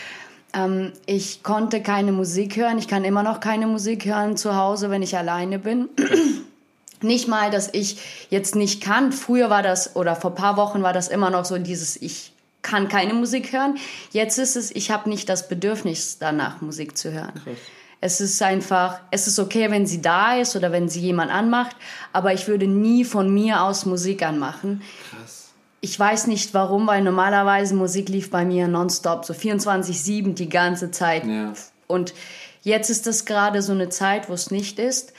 [0.54, 4.90] Ähm, ich konnte keine Musik hören, ich kann immer noch keine Musik hören zu Hause,
[4.90, 5.90] wenn ich alleine bin.
[7.04, 7.98] nicht mal, dass ich
[8.30, 9.12] jetzt nicht kann.
[9.12, 12.88] Früher war das, oder vor paar Wochen war das immer noch so dieses, ich kann
[12.88, 13.78] keine Musik hören.
[14.12, 17.34] Jetzt ist es, ich habe nicht das Bedürfnis danach, Musik zu hören.
[17.44, 17.58] Krass.
[18.00, 21.76] Es ist einfach, es ist okay, wenn sie da ist oder wenn sie jemand anmacht,
[22.14, 24.84] aber ich würde nie von mir aus Musik anmachen.
[25.10, 25.50] Krass.
[25.82, 30.92] Ich weiß nicht warum, weil normalerweise Musik lief bei mir nonstop, so 24-7 die ganze
[30.92, 31.26] Zeit.
[31.26, 31.54] Ja.
[31.88, 32.14] Und
[32.62, 35.14] jetzt ist das gerade so eine Zeit, wo es nicht ist.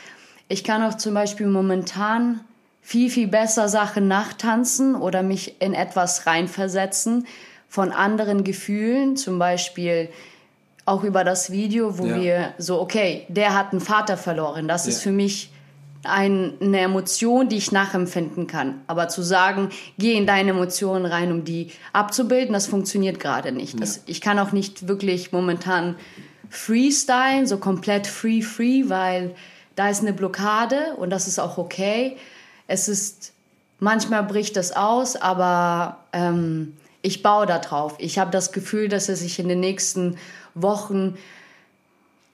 [0.49, 2.41] Ich kann auch zum Beispiel momentan
[2.81, 7.27] viel, viel besser Sachen nachtanzen oder mich in etwas reinversetzen
[7.69, 10.09] von anderen Gefühlen, zum Beispiel
[10.87, 12.21] auch über das Video, wo ja.
[12.21, 14.69] wir so, okay, der hat einen Vater verloren.
[14.69, 14.93] Das ja.
[14.93, 15.51] ist für mich
[16.05, 18.81] ein, eine Emotion, die ich nachempfinden kann.
[18.87, 23.75] Aber zu sagen, geh in deine Emotionen rein, um die abzubilden, das funktioniert gerade nicht.
[23.75, 23.81] Ja.
[23.81, 25.97] Das, ich kann auch nicht wirklich momentan
[26.49, 29.35] freestylen, so komplett free, free, weil
[29.79, 32.17] da ist eine Blockade und das ist auch okay.
[32.67, 33.33] Es ist,
[33.79, 37.95] manchmal bricht das aus, aber ähm, ich baue da drauf.
[37.99, 40.19] Ich habe das Gefühl, dass es sich in den nächsten
[40.55, 41.17] Wochen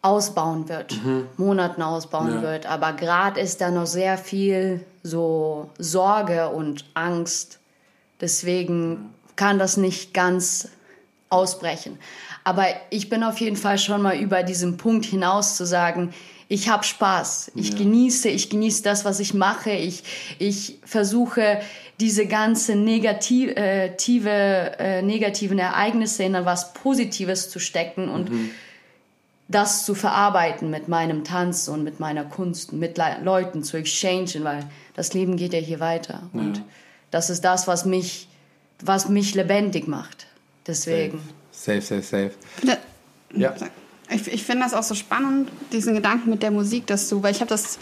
[0.00, 1.26] ausbauen wird, mhm.
[1.36, 2.42] Monaten ausbauen ja.
[2.42, 2.64] wird.
[2.64, 7.58] Aber gerade ist da noch sehr viel so Sorge und Angst.
[8.22, 10.68] Deswegen kann das nicht ganz
[11.28, 11.98] ausbrechen.
[12.42, 16.14] Aber ich bin auf jeden Fall schon mal über diesen Punkt hinaus zu sagen,
[16.48, 17.78] ich habe Spaß, ich ja.
[17.78, 20.02] genieße, ich genieße das, was ich mache, ich,
[20.38, 21.60] ich versuche
[22.00, 28.50] diese ganze negative, äh, negativen Ereignisse in etwas Positives zu stecken und mhm.
[29.48, 34.44] das zu verarbeiten mit meinem Tanz und mit meiner Kunst, mit Le Leuten zu exchangen,
[34.44, 36.40] weil das Leben geht ja hier weiter ja.
[36.40, 36.62] und
[37.10, 38.28] das ist das, was mich,
[38.80, 40.26] was mich lebendig macht.
[40.66, 41.20] Deswegen.
[41.52, 42.32] Safe, safe, safe.
[42.62, 42.78] safe.
[43.36, 43.54] Ja.
[44.10, 47.32] Ich, ich finde das auch so spannend, diesen Gedanken mit der Musik, dass du, weil
[47.32, 47.78] ich habe das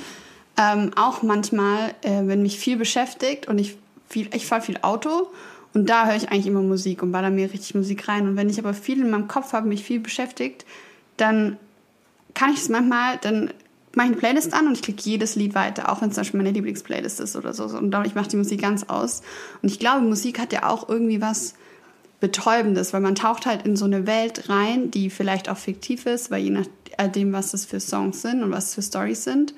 [0.57, 3.77] ähm, auch manchmal, äh, wenn mich viel beschäftigt und ich
[4.09, 5.29] viel, ich fahre viel Auto
[5.75, 8.29] und da höre ich eigentlich immer Musik und baller mir richtig Musik rein.
[8.29, 10.67] Und wenn ich aber viel in meinem Kopf habe, mich viel beschäftigt,
[11.17, 11.57] dann
[12.35, 13.53] kann ich es manchmal, dann
[13.95, 16.23] mache ich eine Playlist an und ich klicke jedes Lied weiter, auch wenn es zum
[16.23, 17.65] Beispiel meine Lieblingsplaylist ist oder so.
[17.65, 19.23] Und ich mache die Musik ganz aus.
[19.63, 21.55] Und ich glaube, Musik hat ja auch irgendwie was
[22.23, 26.31] Betäubendes, weil man taucht halt in so eine Welt rein, die vielleicht auch fiktiv ist,
[26.31, 26.51] weil je
[26.97, 29.55] nachdem, was das für Songs sind und was es für Stories sind.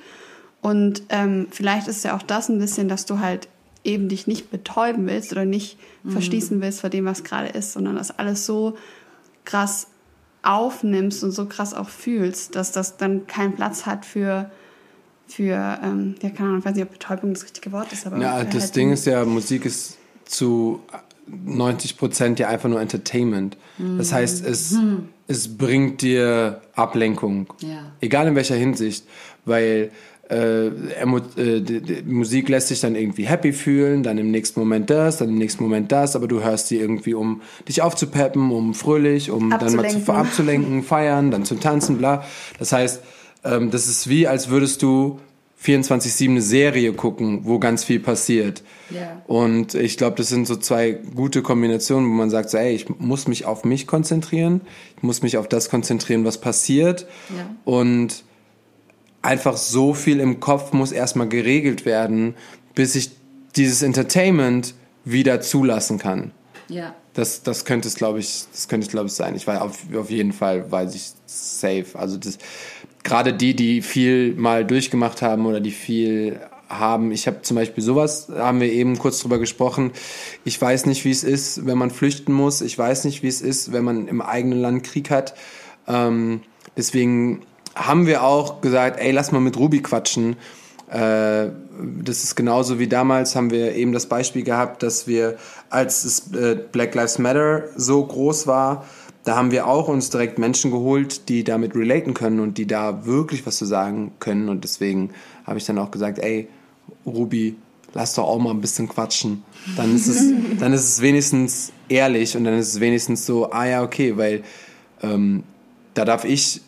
[0.62, 3.48] Und ähm, vielleicht ist ja auch das ein bisschen, dass du halt
[3.84, 6.12] eben dich nicht betäuben willst oder nicht mhm.
[6.12, 8.78] verschließen willst vor dem, was gerade ist, sondern das alles so
[9.44, 9.88] krass
[10.42, 14.50] aufnimmst und so krass auch fühlst, dass das dann keinen Platz hat für
[15.26, 18.18] für, ähm, ja, keine Ahnung, ich weiß nicht, ob Betäubung das richtige Wort ist, aber.
[18.18, 19.96] Ja, das halt Ding ist ja, Musik ist
[20.26, 20.82] zu
[21.26, 23.56] 90 Prozent ja einfach nur Entertainment.
[23.98, 25.08] Das heißt, es, mhm.
[25.26, 27.52] es bringt dir Ablenkung.
[27.60, 27.92] Ja.
[28.00, 29.04] Egal in welcher Hinsicht.
[29.44, 29.90] Weil
[30.30, 35.28] äh, äh, Musik lässt sich dann irgendwie happy fühlen, dann im nächsten Moment das, dann
[35.28, 39.50] im nächsten Moment das, aber du hörst sie irgendwie, um dich aufzupeppen, um fröhlich, um
[39.50, 42.24] dann mal zu, abzulenken, feiern, dann zum Tanzen, bla.
[42.58, 43.02] Das heißt,
[43.44, 45.20] ähm, das ist wie, als würdest du
[45.64, 48.62] 24-7 eine Serie gucken, wo ganz viel passiert.
[48.92, 49.22] Yeah.
[49.26, 52.88] Und ich glaube, das sind so zwei gute Kombinationen, wo man sagt, so, ey, ich
[52.98, 54.60] muss mich auf mich konzentrieren,
[54.96, 57.06] ich muss mich auf das konzentrieren, was passiert.
[57.34, 57.56] Yeah.
[57.64, 58.24] Und
[59.22, 62.34] einfach so viel im Kopf muss erstmal geregelt werden,
[62.74, 63.12] bis ich
[63.56, 64.74] dieses Entertainment
[65.04, 66.32] wieder zulassen kann.
[66.68, 66.94] Ja.
[67.14, 69.34] Das, das könnte es, glaube ich, das könnte es, glaube ich, sein.
[69.36, 71.86] Ich weiß auf, auf jeden Fall weiß ich safe.
[71.94, 72.38] Also das,
[73.04, 77.12] gerade die, die viel mal durchgemacht haben oder die viel haben.
[77.12, 79.92] Ich habe zum Beispiel sowas, haben wir eben kurz drüber gesprochen.
[80.44, 82.60] Ich weiß nicht, wie es ist, wenn man flüchten muss.
[82.60, 85.34] Ich weiß nicht, wie es ist, wenn man im eigenen Land Krieg hat.
[85.86, 86.40] Ähm,
[86.76, 87.42] deswegen
[87.74, 90.36] haben wir auch gesagt, ey, lass mal mit Ruby quatschen.
[90.94, 91.50] Äh,
[92.04, 95.36] das ist genauso wie damals haben wir eben das Beispiel gehabt, dass wir,
[95.68, 98.84] als es, äh, Black Lives Matter so groß war,
[99.24, 103.06] da haben wir auch uns direkt Menschen geholt, die damit relaten können und die da
[103.06, 104.48] wirklich was zu sagen können.
[104.48, 105.10] Und deswegen
[105.44, 106.48] habe ich dann auch gesagt, ey,
[107.04, 107.56] Ruby,
[107.92, 109.42] lass doch auch mal ein bisschen quatschen.
[109.76, 110.22] Dann ist es,
[110.60, 114.44] dann ist es wenigstens ehrlich und dann ist es wenigstens so, ah ja, okay, weil
[115.02, 115.42] ähm,
[115.94, 116.60] da darf ich,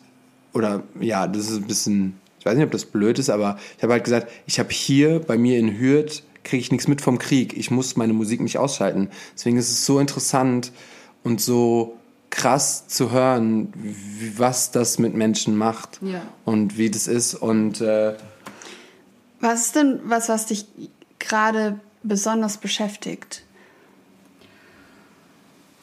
[0.52, 2.14] oder ja, das ist ein bisschen,
[2.46, 5.18] ich weiß nicht, ob das blöd ist, aber ich habe halt gesagt, ich habe hier
[5.18, 7.56] bei mir in Hürth, kriege ich nichts mit vom Krieg.
[7.56, 9.10] Ich muss meine Musik nicht ausschalten.
[9.34, 10.70] Deswegen ist es so interessant
[11.24, 11.96] und so
[12.30, 13.72] krass zu hören,
[14.36, 16.22] was das mit Menschen macht ja.
[16.44, 17.34] und wie das ist.
[17.34, 18.14] Und äh,
[19.40, 20.66] was ist denn was, was dich
[21.18, 23.42] gerade besonders beschäftigt?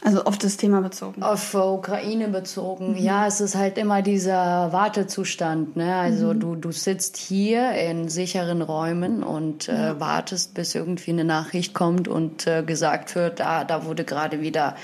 [0.03, 1.23] Also auf das Thema bezogen.
[1.23, 2.91] Auf Ukraine bezogen.
[2.91, 2.97] Mhm.
[2.97, 5.77] Ja, es ist halt immer dieser Wartezustand.
[5.77, 5.95] Ne?
[5.95, 6.39] Also mhm.
[6.41, 9.99] du, du sitzt hier in sicheren Räumen und äh, ja.
[10.01, 14.75] wartest, bis irgendwie eine Nachricht kommt und äh, gesagt wird, ah, da wurde gerade wieder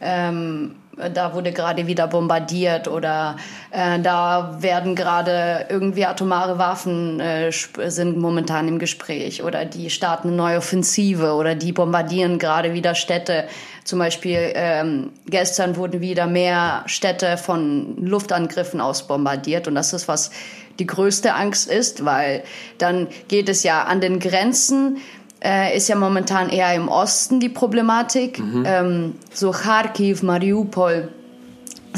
[0.00, 0.76] ähm,
[1.14, 3.36] da wurde gerade wieder bombardiert oder
[3.70, 10.28] äh, da werden gerade irgendwie atomare Waffen äh, sind momentan im Gespräch oder die starten
[10.28, 13.44] eine neue Offensive oder die bombardieren gerade wieder Städte.
[13.84, 20.08] Zum Beispiel ähm, gestern wurden wieder mehr Städte von Luftangriffen aus bombardiert und das ist
[20.08, 20.30] was
[20.78, 22.42] die größte Angst ist, weil
[22.78, 24.98] dann geht es ja an den Grenzen
[25.44, 28.38] äh, ist ja momentan eher im Osten die Problematik.
[28.38, 28.64] Mhm.
[28.66, 31.08] Ähm, so Kharkiv, Mariupol,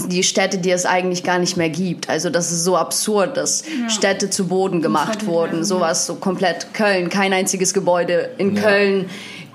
[0.09, 2.09] die Städte, die es eigentlich gar nicht mehr gibt.
[2.09, 3.89] Also das ist so absurd, dass ja.
[3.89, 5.65] Städte zu Boden gemacht wurden.
[5.65, 8.63] Sowas so komplett Köln, kein einziges Gebäude in ja.
[8.63, 9.11] Köln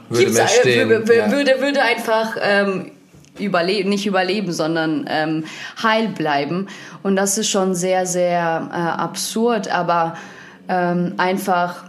[0.09, 1.31] würde, gibt's, stehen, würde, ja.
[1.31, 2.91] würde, würde einfach ähm,
[3.37, 5.45] überleben, nicht überleben, sondern ähm,
[5.81, 6.67] heil bleiben.
[7.03, 10.15] Und das ist schon sehr, sehr äh, absurd, aber
[10.67, 11.88] ähm, einfach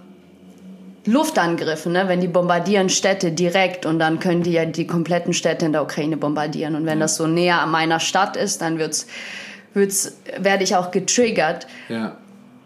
[1.07, 2.09] Luftangriffen, ne?
[2.09, 5.83] wenn die bombardieren Städte direkt und dann können die ja die kompletten Städte in der
[5.83, 6.75] Ukraine bombardieren.
[6.75, 9.07] Und wenn das so näher an meiner Stadt ist, dann wird's,
[9.73, 11.67] wird's, werde ich auch getriggert.
[11.89, 12.17] Ja.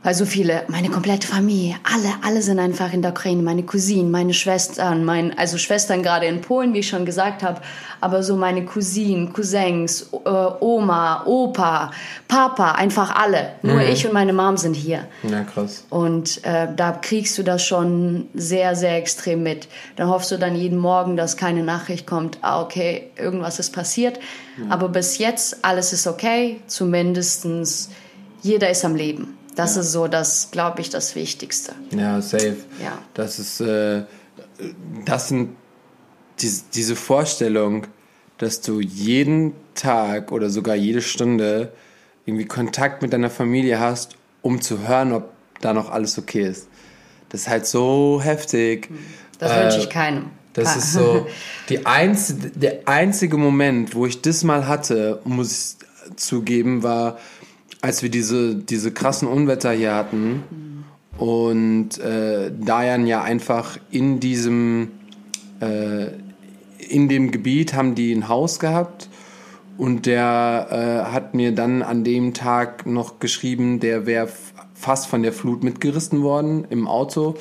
[0.05, 4.11] Weil so viele, meine komplette Familie, alle, alle sind einfach in der Ukraine, meine Cousinen,
[4.11, 7.63] meine Schwestern, mein, also Schwestern gerade in Polen, wie ich schon gesagt habe,
[8.03, 10.29] aber so meine Cousinen, Cousins, äh,
[10.61, 11.91] Oma, Opa,
[12.29, 13.53] Papa, einfach alle.
[13.63, 13.93] Nur mhm.
[13.93, 15.07] ich und meine Mom sind hier.
[15.23, 15.87] Ja, krass.
[15.89, 19.69] Und äh, da kriegst du das schon sehr, sehr extrem mit.
[19.97, 24.19] Dann hoffst du dann jeden Morgen, dass keine Nachricht kommt, ah, okay, irgendwas ist passiert.
[24.59, 24.71] Mhm.
[24.71, 27.89] Aber bis jetzt, alles ist okay, zumindestens
[28.43, 29.39] jeder ist am Leben.
[29.55, 29.83] Das ja.
[29.83, 31.73] ist so das, glaube ich, das Wichtigste.
[31.91, 32.57] Ja, safe.
[32.83, 32.99] Ja.
[33.15, 34.03] Das ist, äh,
[35.05, 35.57] das sind
[36.41, 37.87] die, diese Vorstellung,
[38.39, 41.73] dass du jeden Tag oder sogar jede Stunde
[42.27, 46.69] irgendwie Kontakt mit deiner Familie hast, um zu hören, ob da noch alles okay ist.
[47.29, 48.91] Das ist halt so heftig.
[49.39, 50.31] Das äh, wünsche ich keinem.
[50.53, 51.27] Das ist so
[51.69, 55.79] die einz der einzige Moment, wo ich das mal hatte, muss
[56.11, 57.19] ich zugeben, war
[57.85, 60.43] als wir diese, diese krassen Unwetter hier hatten
[61.19, 61.23] mhm.
[61.23, 64.93] und äh, Dayan ja einfach in diesem,
[65.61, 66.07] äh,
[66.79, 69.11] in dem Gebiet haben die ein Haus gehabt
[69.77, 74.31] und der äh, hat mir dann an dem Tag noch geschrieben, der wäre
[74.73, 77.35] fast von der Flut mitgerissen worden im Auto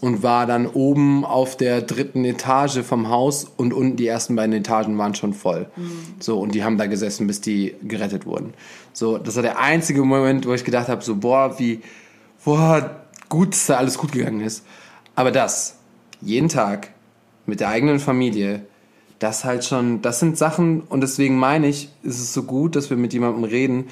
[0.00, 4.54] und war dann oben auf der dritten Etage vom Haus und unten die ersten beiden
[4.54, 5.66] Etagen waren schon voll.
[5.76, 5.92] Mhm.
[6.18, 8.54] So, und die haben da gesessen, bis die gerettet wurden.
[8.92, 11.80] So, das war der einzige Moment, wo ich gedacht habe, so, boah, wie,
[12.44, 14.64] boah, gut, dass da alles gut gegangen ist.
[15.14, 15.78] Aber das,
[16.20, 16.90] jeden Tag,
[17.46, 18.62] mit der eigenen Familie,
[19.18, 22.88] das halt schon, das sind Sachen, und deswegen meine ich, ist es so gut, dass
[22.88, 23.88] wir mit jemandem reden,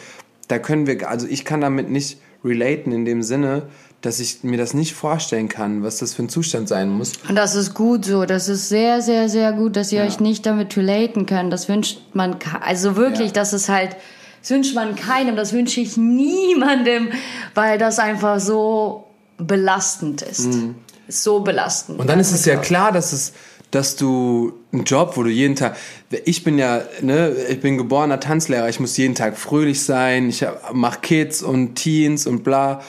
[0.49, 3.65] da können wir, also ich kann damit nicht relaten in dem Sinne,
[4.01, 7.13] dass ich mir das nicht vorstellen kann, was das für ein Zustand sein muss.
[7.29, 8.27] Und das ist gut so.
[8.27, 10.07] Das ist sehr, sehr, sehr gut, dass ihr ja.
[10.07, 11.53] euch nicht damit relaten könnt.
[11.53, 13.33] Das wünscht man, also wirklich, ja.
[13.33, 13.97] das ist halt,
[14.41, 17.09] das wünscht man keinem, das wünsche ich niemandem,
[17.55, 19.05] weil das einfach so
[19.37, 20.55] belastend ist.
[20.55, 20.77] Mhm.
[21.09, 21.99] So belastend.
[21.99, 23.33] Und dann ist es ja klar, dass es,
[23.73, 25.77] dass du einen Job, wo du jeden Tag,
[26.25, 30.47] ich bin ja, ne, ich bin geborener Tanzlehrer, ich muss jeden Tag fröhlich sein, ich
[30.73, 32.83] mache Kids und Teens und bla.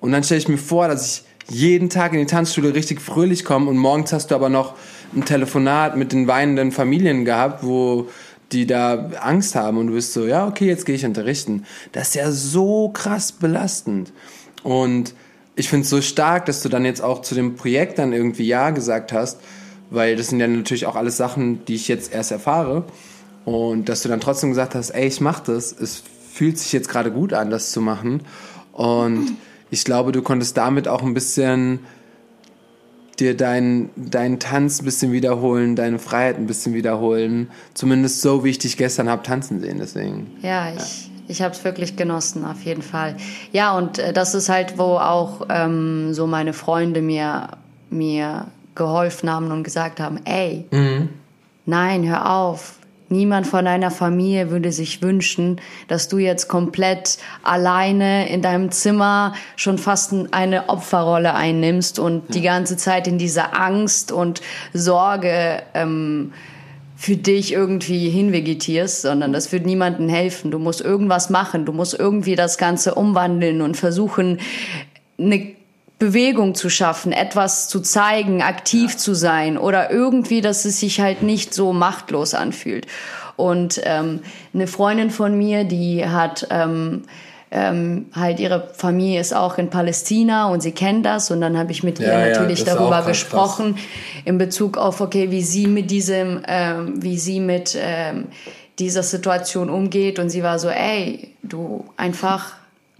[0.00, 3.44] Und dann stelle ich mir vor, dass ich jeden Tag in die Tanzschule richtig fröhlich
[3.44, 4.74] komme und morgens hast du aber noch
[5.14, 8.08] ein Telefonat mit den weinenden Familien gehabt, wo
[8.52, 11.64] die da Angst haben und du bist so, ja, okay, jetzt gehe ich unterrichten.
[11.92, 14.12] Das ist ja so krass belastend.
[14.62, 15.14] Und
[15.56, 18.46] ich finde es so stark, dass du dann jetzt auch zu dem Projekt dann irgendwie
[18.46, 19.40] Ja gesagt hast,
[19.90, 22.84] weil das sind ja natürlich auch alles Sachen, die ich jetzt erst erfahre.
[23.44, 26.88] Und dass du dann trotzdem gesagt hast, ey, ich mach das, es fühlt sich jetzt
[26.88, 28.22] gerade gut an, das zu machen.
[28.72, 29.36] Und
[29.70, 31.80] ich glaube, du konntest damit auch ein bisschen
[33.20, 37.50] dir deinen dein Tanz ein bisschen wiederholen, deine Freiheit ein bisschen wiederholen.
[37.74, 39.78] Zumindest so, wie ich dich gestern habe tanzen sehen.
[39.78, 40.38] Deswegen.
[40.42, 41.10] Ja, ich, ja.
[41.28, 43.16] ich habe es wirklich genossen, auf jeden Fall.
[43.52, 47.50] Ja, und äh, das ist halt, wo auch ähm, so meine Freunde mir,
[47.90, 51.10] mir geholfen haben und gesagt haben, ey, mhm.
[51.66, 52.79] nein, hör auf,
[53.12, 59.34] Niemand von deiner Familie würde sich wünschen, dass du jetzt komplett alleine in deinem Zimmer
[59.56, 62.34] schon fast eine Opferrolle einnimmst und ja.
[62.34, 64.42] die ganze Zeit in dieser Angst und
[64.72, 66.32] Sorge ähm,
[66.94, 70.52] für dich irgendwie hinvegetierst, sondern das wird niemandem helfen.
[70.52, 74.38] Du musst irgendwas machen, du musst irgendwie das Ganze umwandeln und versuchen,
[75.18, 75.59] eine
[76.00, 78.96] Bewegung zu schaffen, etwas zu zeigen, aktiv ja.
[78.96, 82.86] zu sein oder irgendwie, dass es sich halt nicht so machtlos anfühlt.
[83.36, 84.20] Und ähm,
[84.52, 87.02] eine Freundin von mir, die hat ähm,
[87.50, 91.72] ähm, halt ihre Familie ist auch in Palästina und sie kennt das und dann habe
[91.72, 93.84] ich mit ja, ihr natürlich ja, darüber gesprochen krass.
[94.24, 98.26] in Bezug auf okay wie sie mit diesem ähm, wie sie mit ähm,
[98.78, 102.52] dieser Situation umgeht und sie war so ey du einfach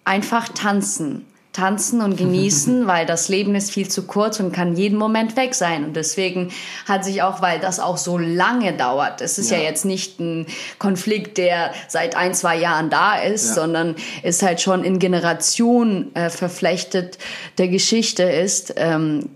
[0.05, 4.99] einfach tanzen tanzen und genießen, weil das Leben ist viel zu kurz und kann jeden
[4.99, 5.85] Moment weg sein.
[5.85, 6.51] Und deswegen
[6.87, 9.59] hat sich auch, weil das auch so lange dauert, es ist ja.
[9.59, 10.47] ja jetzt nicht ein
[10.79, 13.55] Konflikt, der seit ein, zwei Jahren da ist, ja.
[13.55, 17.19] sondern ist halt schon in Generationen äh, verflechtet
[17.59, 19.31] der Geschichte ist, ähm,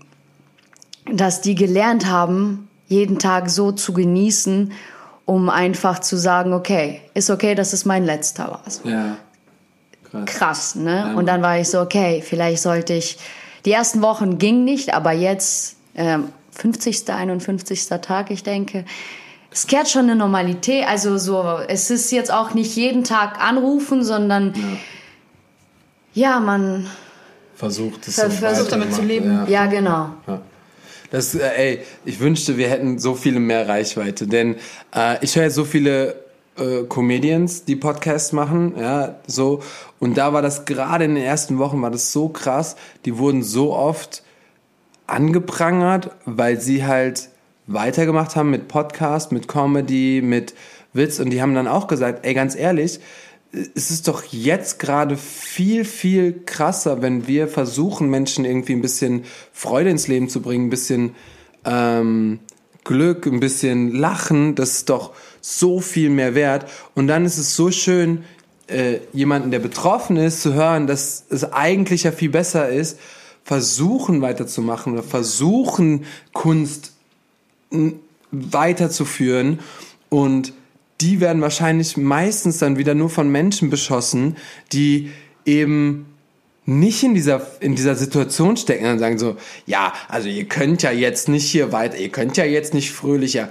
[1.11, 4.71] dass die gelernt haben, jeden Tag so zu genießen,
[5.25, 8.63] um einfach zu sagen, okay, ist okay, dass es mein letzter war.
[8.83, 9.17] Ja
[10.23, 11.15] krass, krass ne?
[11.15, 13.17] Und dann war ich so, okay, vielleicht sollte ich.
[13.65, 17.87] Die ersten Wochen ging nicht, aber jetzt ähm, 50., 51.
[18.01, 18.85] Tag, ich denke,
[19.51, 20.87] es kehrt schon eine Normalität.
[20.87, 24.53] Also so, es ist jetzt auch nicht jeden Tag anrufen, sondern
[26.13, 26.87] ja, ja man
[27.55, 29.31] versucht es versucht damit zu leben.
[29.31, 30.09] Ja, ja genau.
[30.27, 30.41] Ja.
[31.11, 34.55] Das, äh, ey, ich wünschte, wir hätten so viele mehr Reichweite, denn
[34.93, 36.24] äh, ich höre so viele
[36.57, 39.61] äh, Comedians, die Podcasts machen, ja, so.
[39.99, 42.75] Und da war das gerade in den ersten Wochen war das so krass.
[43.05, 44.23] Die wurden so oft
[45.07, 47.29] angeprangert, weil sie halt
[47.67, 50.53] weitergemacht haben mit Podcast, mit Comedy, mit
[50.93, 51.19] Witz.
[51.19, 52.99] Und die haben dann auch gesagt, ey, ganz ehrlich,
[53.73, 59.23] es ist doch jetzt gerade viel, viel krasser, wenn wir versuchen, Menschen irgendwie ein bisschen
[59.53, 61.15] Freude ins Leben zu bringen, ein bisschen
[61.63, 62.39] ähm,
[62.83, 64.55] Glück, ein bisschen Lachen.
[64.55, 65.13] Das ist doch
[65.47, 66.65] so viel mehr wert.
[66.95, 68.23] Und dann ist es so schön,
[68.67, 72.99] äh, jemanden, der betroffen ist, zu hören, dass es eigentlich ja viel besser ist,
[73.43, 76.93] versuchen weiterzumachen oder versuchen Kunst
[78.31, 79.59] weiterzuführen
[80.09, 80.51] und
[80.99, 84.37] die werden wahrscheinlich meistens dann wieder nur von Menschen beschossen,
[84.71, 85.11] die
[85.45, 86.07] eben
[86.65, 89.35] nicht in dieser, in dieser Situation stecken und sagen so,
[89.67, 93.49] ja, also ihr könnt ja jetzt nicht hier weiter, ihr könnt ja jetzt nicht fröhlicher,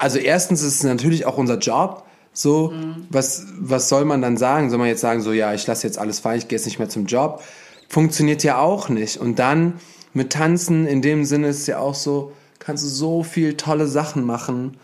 [0.00, 2.04] also erstens ist es natürlich auch unser Job.
[2.32, 3.06] So, mhm.
[3.10, 4.70] was, was soll man dann sagen?
[4.70, 6.78] Soll man jetzt sagen, so, ja, ich lasse jetzt alles fallen, ich gehe jetzt nicht
[6.78, 7.42] mehr zum Job?
[7.88, 9.18] Funktioniert ja auch nicht.
[9.18, 9.74] Und dann
[10.14, 13.86] mit Tanzen, in dem Sinne ist es ja auch so, kannst du so viel tolle
[13.86, 14.76] Sachen machen.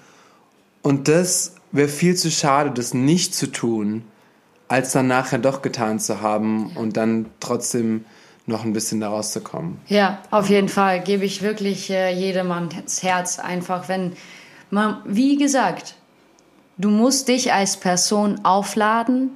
[0.83, 4.05] Und das wäre viel zu schade, das nicht zu tun,
[4.69, 8.05] als dann nachher doch getan zu haben und dann trotzdem
[8.45, 9.79] noch ein bisschen da rauszukommen.
[9.87, 14.13] Ja, auf jeden Fall gebe ich wirklich äh, jedem ans Herz, einfach wenn
[14.71, 15.95] man, wie gesagt,
[16.79, 19.31] du musst dich als Person aufladen,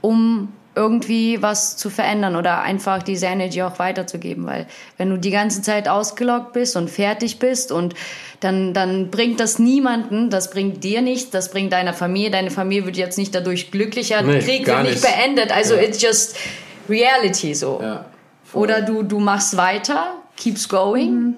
[0.00, 4.66] um irgendwie was zu verändern oder einfach diese Energy auch weiterzugeben, weil
[4.96, 7.94] wenn du die ganze Zeit ausgelockt bist und fertig bist und
[8.40, 12.86] dann, dann bringt das niemanden, das bringt dir nichts, das bringt deiner Familie, deine Familie
[12.86, 15.82] wird jetzt nicht dadurch glücklicher, nee, Krieg wird nicht beendet, also ja.
[15.82, 16.36] it's just
[16.88, 17.78] reality so.
[17.82, 18.06] Ja,
[18.54, 21.14] oder du, du machst weiter, keeps going.
[21.14, 21.36] Mhm.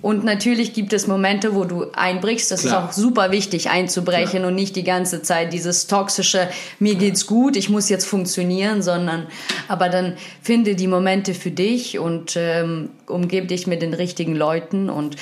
[0.00, 2.50] Und natürlich gibt es Momente, wo du einbrichst.
[2.50, 2.84] Das Klar.
[2.84, 4.48] ist auch super wichtig, einzubrechen Klar.
[4.48, 9.26] und nicht die ganze Zeit dieses toxische, mir geht's gut, ich muss jetzt funktionieren, sondern,
[9.66, 14.88] aber dann finde die Momente für dich und ähm, umgebe dich mit den richtigen Leuten
[14.88, 15.16] und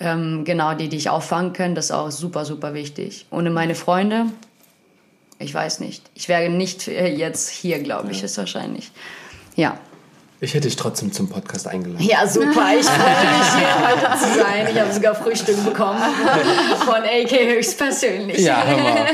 [0.00, 1.74] ähm, genau, die dich auffangen können.
[1.74, 3.26] Das ist auch super, super wichtig.
[3.30, 4.26] Ohne meine Freunde,
[5.38, 6.02] ich weiß nicht.
[6.14, 8.24] Ich wäre nicht äh, jetzt hier, glaube ich, ja.
[8.24, 8.90] ist wahrscheinlich.
[9.54, 9.78] Ja.
[10.38, 12.04] Ich hätte dich trotzdem zum Podcast eingeladen.
[12.04, 12.46] Ja, super.
[12.78, 14.66] Ich freue mich, hier heute zu sein.
[14.70, 15.98] Ich habe sogar Frühstück bekommen
[16.84, 18.40] von AK höchstpersönlich.
[18.40, 19.06] Ja, hör mal.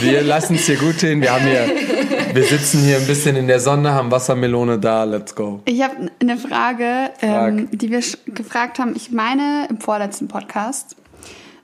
[0.00, 1.20] Wir lassen es hier gut hin.
[1.20, 1.68] Wir, haben hier,
[2.32, 5.04] wir sitzen hier ein bisschen in der Sonne, haben Wassermelone da.
[5.04, 5.60] Let's go.
[5.66, 8.96] Ich habe eine Frage, ähm, die wir gefragt haben.
[8.96, 10.96] Ich meine im vorletzten Podcast.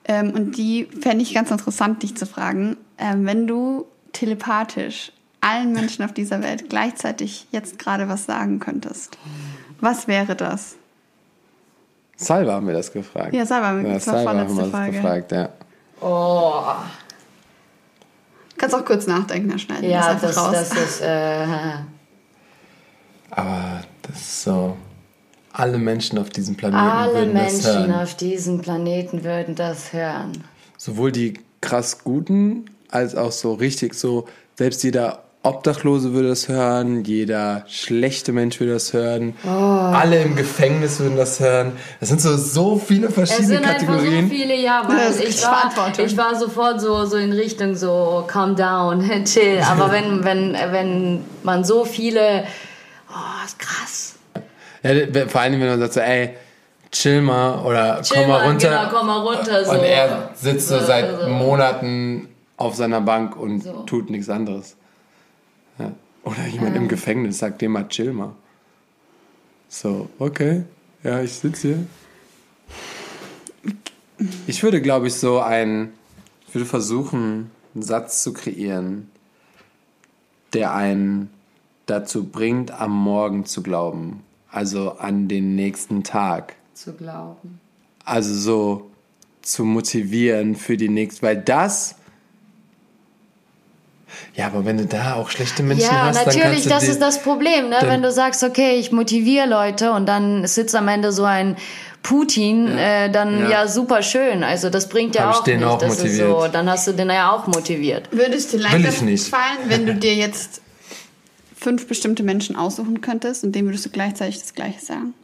[0.06, 2.76] Ähm, und die fände ich ganz interessant, dich zu fragen.
[2.98, 5.12] Ähm, wenn du telepathisch
[5.44, 9.18] allen Menschen auf dieser Welt gleichzeitig jetzt gerade was sagen könntest,
[9.80, 10.76] was wäre das?
[12.16, 13.34] Salva haben wir das gefragt.
[13.34, 15.48] Ja, Salva haben wir ja, das Salva haben wir das gefragt, ja.
[16.00, 16.62] Oh.
[18.56, 19.86] Kannst auch kurz nachdenken, Herr Schneider.
[19.86, 20.52] Ja, das, raus.
[20.52, 21.00] das ist.
[21.02, 21.44] Äh,
[23.30, 24.76] Aber das ist so.
[25.52, 27.76] Alle Menschen auf diesem Planeten alle würden Menschen das hören.
[27.76, 30.44] Alle Menschen auf diesem Planeten würden das hören.
[30.76, 37.04] Sowohl die krass Guten als auch so richtig so, selbst jeder Obdachlose würde das hören,
[37.04, 39.50] jeder schlechte Mensch würde das hören, oh.
[39.50, 41.72] alle im Gefängnis würden das hören.
[42.00, 44.28] Das sind so, so viele verschiedene es sind Kategorien.
[44.28, 48.56] so viele, ja, weil ich war, ich war sofort so, so in Richtung so calm
[48.56, 49.60] down, chill.
[49.70, 52.44] Aber wenn, wenn, wenn man so viele,
[53.10, 54.14] oh, ist krass.
[54.82, 56.30] Ja, vor allem, wenn man sagt so, ey,
[56.90, 58.68] chill mal oder chill komm mal runter.
[58.68, 59.62] Genau, komm mal runter.
[59.62, 59.72] So.
[59.72, 61.28] Und er sitzt so, so seit so.
[61.28, 63.82] Monaten auf seiner Bank und so.
[63.82, 64.76] tut nichts anderes.
[66.24, 66.82] Oder jemand ähm.
[66.82, 68.34] im Gefängnis sagt dem mal, chill mal.
[69.68, 70.64] So, okay,
[71.02, 71.86] ja, ich sitze hier.
[74.46, 75.92] Ich würde, glaube ich, so ein,
[76.46, 79.10] ich würde versuchen, einen Satz zu kreieren,
[80.52, 81.30] der einen
[81.86, 84.22] dazu bringt, am Morgen zu glauben.
[84.50, 86.54] Also an den nächsten Tag.
[86.74, 87.60] Zu glauben.
[88.04, 88.90] Also so
[89.42, 91.96] zu motivieren für die nächste, weil das
[94.34, 97.22] ja, aber wenn du da auch schlechte Menschen ja, hast, dann natürlich, das ist das
[97.22, 97.76] Problem, ne?
[97.82, 101.56] Wenn du sagst, okay, ich motiviere Leute und dann sitzt am Ende so ein
[102.02, 103.04] Putin, ja.
[103.06, 103.50] Äh, dann ja.
[103.50, 103.68] ja.
[103.68, 104.44] super schön.
[104.44, 105.66] Also das bringt ja Hab auch ich den nicht.
[105.66, 106.12] Auch das motiviert.
[106.12, 108.08] ist so, dann hast du den ja auch motiviert.
[108.12, 110.60] Würdest du leichter fallen, wenn du dir jetzt
[111.56, 115.14] fünf bestimmte Menschen aussuchen könntest und dem würdest du gleichzeitig das Gleiche sagen?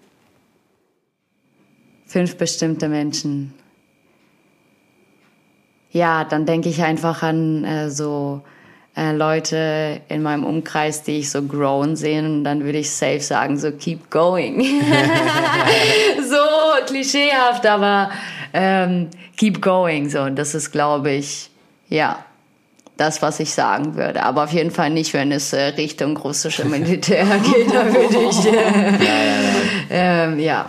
[2.06, 3.52] Fünf bestimmte Menschen.
[5.92, 8.40] Ja, dann denke ich einfach an äh, so
[8.96, 13.58] äh, Leute in meinem Umkreis, die ich so grown sehen, dann würde ich safe sagen,
[13.58, 14.62] so keep going.
[16.28, 18.10] so klischeehaft, aber
[18.52, 20.08] ähm, keep going.
[20.10, 21.50] So, und das ist, glaube ich,
[21.88, 22.24] ja,
[22.96, 24.22] das, was ich sagen würde.
[24.22, 27.24] Aber auf jeden Fall nicht, wenn es äh, Richtung russische Militär
[27.54, 28.52] geht, da würde ich, äh,
[29.04, 30.24] ja, ja, ja.
[30.24, 30.66] Ähm, ja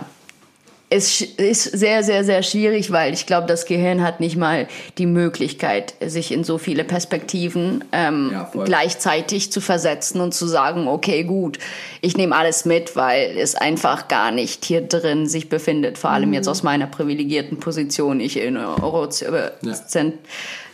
[0.94, 4.68] es ist sehr, sehr, sehr schwierig, weil ich glaube, das Gehirn hat nicht mal
[4.98, 10.88] die Möglichkeit, sich in so viele Perspektiven ähm, ja, gleichzeitig zu versetzen und zu sagen,
[10.88, 11.58] okay, gut,
[12.02, 15.96] ich nehme alles mit, weil es einfach gar nicht hier drin sich befindet.
[15.96, 16.34] Vor allem mhm.
[16.34, 19.32] jetzt aus meiner privilegierten Position, ich in, Euroz ja.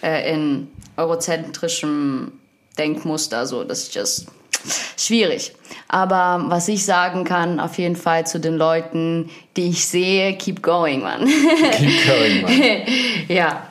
[0.03, 0.67] äh, in
[0.97, 2.33] eurozentrischem
[2.77, 4.27] Denkmuster, so das ist just
[4.97, 5.53] schwierig.
[5.89, 10.63] Aber was ich sagen kann, auf jeden Fall zu den Leuten, die ich sehe, keep
[10.63, 11.25] going, man.
[11.25, 12.83] Keep going, man.
[13.29, 13.67] ja.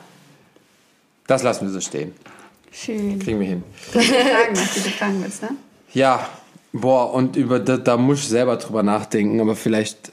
[1.26, 2.14] Das lassen wir so stehen.
[2.72, 3.18] Schön.
[3.18, 3.64] Kriegen wir hin.
[3.92, 5.50] Du fragen, was du fragen willst, ne?
[5.92, 6.28] Ja,
[6.72, 10.12] boah, und über da, da muss ich selber drüber nachdenken, aber vielleicht,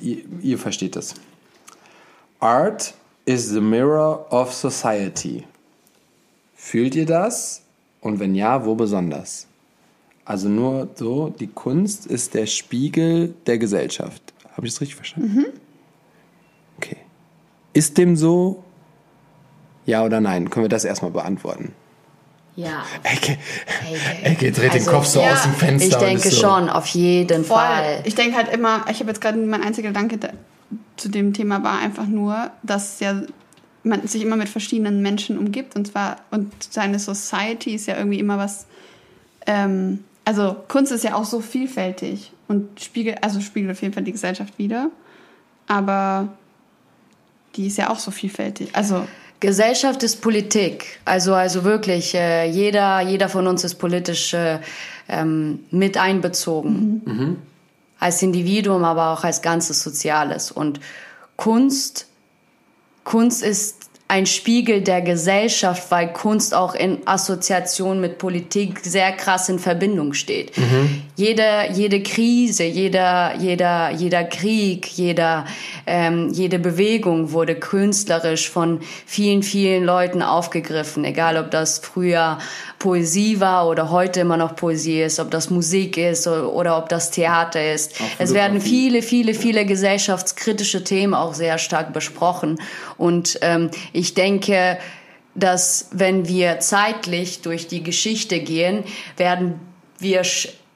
[0.00, 1.14] ihr, ihr versteht das.
[2.40, 2.94] Art
[3.24, 5.44] is the mirror of society.
[6.54, 7.62] Fühlt ihr das?
[8.00, 9.46] Und wenn ja, wo besonders?
[10.24, 14.22] Also nur so, die Kunst ist der Spiegel der Gesellschaft.
[14.56, 15.34] Habe ich das richtig verstanden?
[15.34, 15.46] Mhm.
[16.78, 16.96] Okay.
[17.72, 18.64] Ist dem so?
[19.86, 20.48] Ja oder nein?
[20.48, 21.72] Können wir das erstmal beantworten?
[22.56, 22.84] Ja.
[23.02, 23.36] Ecke,
[24.22, 25.86] Ecke dreht also, den Kopf so ja, aus dem Fenster.
[25.86, 26.40] Ich denke so.
[26.40, 27.56] schon, auf jeden Voll.
[27.56, 28.02] Fall.
[28.04, 30.18] Ich denke halt immer, ich habe jetzt gerade mein einziger Gedanke
[30.96, 33.22] zu dem Thema war einfach nur, dass ja
[33.82, 38.18] man sich immer mit verschiedenen Menschen umgibt und zwar und seine Society ist ja irgendwie
[38.18, 38.66] immer was.
[39.46, 44.04] Ähm, also Kunst ist ja auch so vielfältig und spiegelt also spiegelt auf jeden Fall
[44.04, 44.90] die Gesellschaft wieder,
[45.66, 46.28] aber
[47.56, 48.70] die ist ja auch so vielfältig.
[48.72, 49.06] Also
[49.40, 51.00] Gesellschaft ist Politik.
[51.04, 54.60] Also, also wirklich, äh, jeder, jeder von uns ist politisch äh,
[55.06, 57.02] ähm, mit einbezogen.
[57.04, 57.12] Mhm.
[57.12, 57.36] Mhm.
[58.00, 60.50] Als Individuum, aber auch als ganzes Soziales.
[60.50, 60.80] Und
[61.36, 62.06] Kunst,
[63.04, 69.48] Kunst ist ein Spiegel der Gesellschaft, weil Kunst auch in Assoziation mit Politik sehr krass
[69.48, 70.56] in Verbindung steht.
[70.58, 71.02] Mhm.
[71.16, 75.46] Jede, jede Krise, jeder, jeder, jeder Krieg, jeder,
[75.86, 82.38] ähm, jede Bewegung wurde künstlerisch von vielen, vielen Leuten aufgegriffen, egal ob das früher
[82.78, 87.10] Poesie war oder heute immer noch Poesie ist, ob das Musik ist oder ob das
[87.10, 87.94] Theater ist.
[88.18, 92.58] Es werden viele, viele, viele gesellschaftskritische Themen auch sehr stark besprochen.
[92.96, 94.78] Und ähm, ich denke,
[95.34, 98.84] dass wenn wir zeitlich durch die Geschichte gehen,
[99.16, 99.60] werden
[99.98, 100.22] wir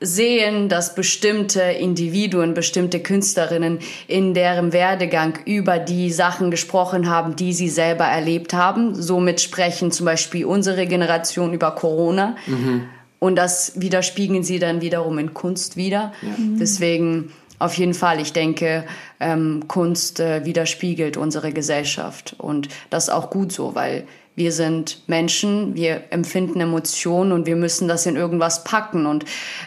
[0.01, 7.53] sehen, dass bestimmte Individuen, bestimmte Künstlerinnen in deren Werdegang über die Sachen gesprochen haben, die
[7.53, 8.95] sie selber erlebt haben.
[8.95, 12.37] Somit sprechen zum Beispiel unsere Generation über Corona.
[12.47, 12.85] Mhm.
[13.19, 16.13] Und das widerspiegeln sie dann wiederum in Kunst wieder.
[16.23, 16.29] Ja.
[16.39, 18.85] Deswegen auf jeden Fall, ich denke,
[19.21, 22.35] ähm, Kunst äh, widerspiegelt unsere Gesellschaft.
[22.39, 24.07] Und das ist auch gut so, weil
[24.39, 29.05] wir sind Menschen, wir empfinden Emotionen und wir müssen das in irgendwas packen.
[29.05, 29.25] Und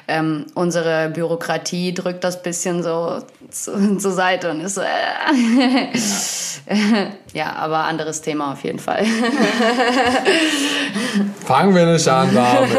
[0.08, 5.88] ähm, unsere Bürokratie drückt das bisschen so zu, zur Seite und ist so, äh.
[7.34, 9.06] ja, aber anderes Thema auf jeden Fall.
[11.46, 12.70] Fangen wir nicht an, Damen.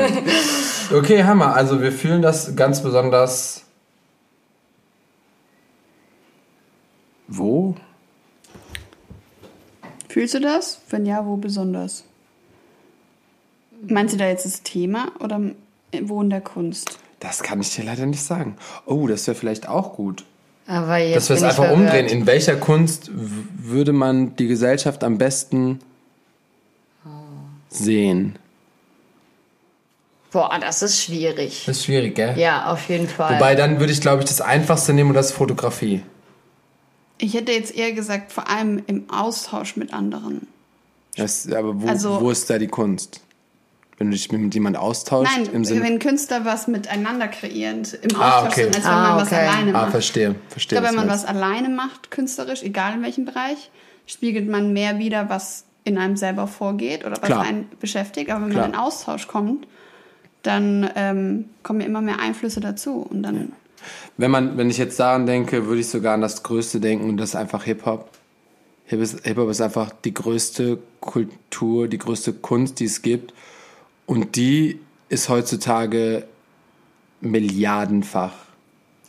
[0.94, 1.54] Okay, Hammer.
[1.54, 3.64] Also wir fühlen das ganz besonders.
[7.34, 7.74] Wo?
[10.08, 10.82] Fühlst du das?
[10.90, 12.04] Wenn ja, wo besonders?
[13.88, 15.40] Meinst du da jetzt das Thema oder
[16.02, 16.98] wo in der Kunst?
[17.20, 18.56] Das kann ich dir leider nicht sagen.
[18.84, 20.24] Oh, das wäre vielleicht auch gut.
[20.66, 21.78] Aber jetzt Dass wir es einfach verwirrt.
[21.78, 22.06] umdrehen.
[22.06, 25.80] In welcher Kunst würde man die Gesellschaft am besten
[27.70, 28.36] sehen?
[30.30, 31.64] Boah, das ist schwierig.
[31.66, 32.38] Das ist schwierig, gell?
[32.38, 33.36] Ja, auf jeden Fall.
[33.36, 36.02] Wobei dann würde ich, glaube ich, das Einfachste nehmen und das ist Fotografie.
[37.22, 40.48] Ich hätte jetzt eher gesagt, vor allem im Austausch mit anderen.
[41.16, 43.20] Das, aber wo, also, wo ist da die Kunst?
[43.96, 45.32] Wenn du dich mit jemandem austauschst?
[45.36, 48.62] Nein, im Sinne wenn Künstler was miteinander kreieren, im ah, Austausch ah, okay.
[48.64, 49.20] sind, als wenn ah, man okay.
[49.22, 49.86] was alleine ah, macht.
[49.86, 50.34] Ah, verstehe.
[50.48, 53.70] verstehe ich glaube, wenn man was alleine macht, künstlerisch, egal in welchem Bereich,
[54.06, 57.42] spiegelt man mehr wieder, was in einem selber vorgeht oder was Klar.
[57.42, 58.30] einen beschäftigt.
[58.30, 58.62] Aber wenn Klar.
[58.62, 59.68] man in Austausch kommt,
[60.42, 63.06] dann ähm, kommen ja immer mehr Einflüsse dazu.
[63.08, 63.42] Und dann ja.
[64.16, 67.16] Wenn man, wenn ich jetzt daran denke, würde ich sogar an das Größte denken und
[67.16, 68.10] das ist einfach Hip-Hop.
[68.86, 73.32] Hip-Hop ist einfach die größte Kultur, die größte Kunst, die es gibt.
[74.06, 76.24] Und die ist heutzutage
[77.20, 78.34] milliardenfach.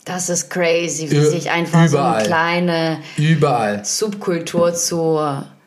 [0.04, 1.88] Das ist crazy, wie Ü sich einfach überall.
[1.88, 3.84] so eine kleine überall.
[3.84, 5.18] Subkultur zu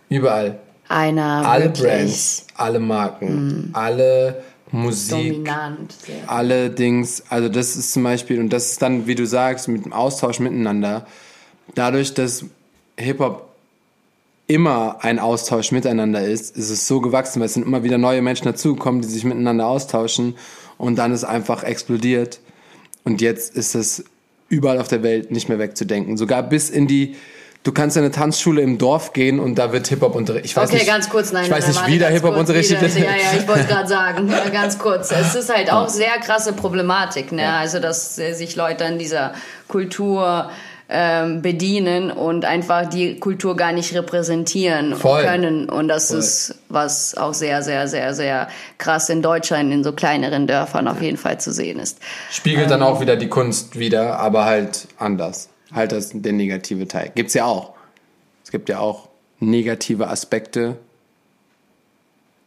[0.09, 3.69] überall einer alle Brands, alle Marken, mm.
[3.73, 5.95] alle Musik, Dominant,
[6.27, 9.93] allerdings, also das ist zum Beispiel, und das ist dann, wie du sagst, mit dem
[9.93, 11.07] Austausch miteinander,
[11.73, 12.45] dadurch, dass
[12.97, 13.47] Hip-Hop
[14.47, 18.21] immer ein Austausch miteinander ist, ist es so gewachsen, weil es sind immer wieder neue
[18.21, 20.35] Menschen dazugekommen, die sich miteinander austauschen.
[20.77, 22.39] Und dann ist einfach explodiert.
[23.03, 24.05] Und jetzt ist es
[24.47, 27.15] überall auf der Welt nicht mehr wegzudenken, sogar bis in die
[27.67, 30.57] du kannst in eine Tanzschule im Dorf gehen und da wird Hip-Hop unterrichtet.
[30.63, 31.43] okay, nicht, ganz kurz, nein.
[31.45, 32.87] Ich weiß nicht, wie der Hip-Hop unterrichtet wird.
[32.97, 35.11] Ja, ja, ich wollte gerade sagen, ganz kurz.
[35.11, 37.53] Es ist halt auch sehr krasse Problematik, ne?
[37.53, 39.33] Also, dass äh, sich Leute an dieser
[39.67, 40.49] Kultur
[40.89, 45.23] ähm, bedienen und einfach die Kultur gar nicht repräsentieren Voll.
[45.23, 45.69] können.
[45.69, 46.19] Und das Voll.
[46.19, 48.47] ist was auch sehr, sehr, sehr, sehr
[48.77, 51.99] krass in Deutschland, in so kleineren Dörfern auf jeden Fall zu sehen ist.
[52.31, 56.87] Spiegelt ähm, dann auch wieder die Kunst wieder, aber halt anders halt das der negative
[56.87, 57.11] Teil.
[57.15, 57.73] Gibt's ja auch.
[58.43, 59.09] Es gibt ja auch
[59.39, 60.77] negative Aspekte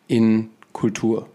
[0.09, 1.29] in Kultur.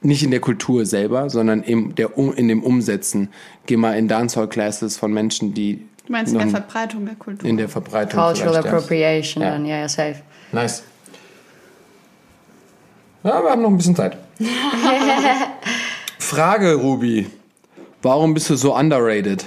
[0.00, 3.30] Nicht in der Kultur selber, sondern in, der, in dem Umsetzen.
[3.66, 5.86] Geh mal in Dancehall-Classes von Menschen, die.
[6.06, 7.48] Du meinst in der Verbreitung der Kultur?
[7.48, 8.20] In der Verbreitung.
[8.20, 9.50] Cultural Appropriation, ja.
[9.50, 10.16] dann, ja, ja, safe.
[10.52, 10.84] Nice.
[13.24, 14.16] Ja, wir haben noch ein bisschen Zeit.
[16.18, 17.26] Frage, Ruby.
[18.02, 19.46] Warum bist du so underrated?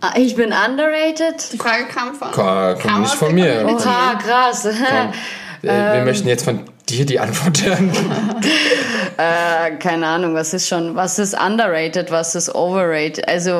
[0.00, 1.52] Ah, ich bin underrated.
[1.52, 2.30] Die Frage kam von.
[2.30, 3.66] Kam, kam nicht von mir.
[3.84, 4.64] Ah, krass.
[4.64, 7.90] wir ähm, möchten jetzt von dir die Antwort hören.
[9.16, 13.28] äh, keine Ahnung, was ist schon, was ist underrated, was ist overrated?
[13.28, 13.52] Also,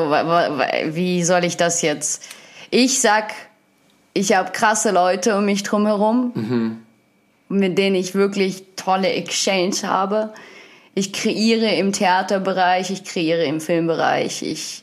[0.86, 2.22] wie soll ich das jetzt?
[2.70, 3.34] Ich sag,
[4.14, 6.78] ich habe krasse Leute um mich drumherum, mhm.
[7.49, 10.32] mit denen ich wirklich tolle Exchange habe.
[10.95, 14.82] Ich kreiere im Theaterbereich, ich kreiere im Filmbereich, ich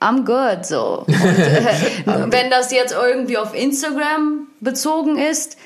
[0.00, 1.04] I'm good so.
[1.06, 5.56] Und, äh, wenn das jetzt irgendwie auf Instagram bezogen ist,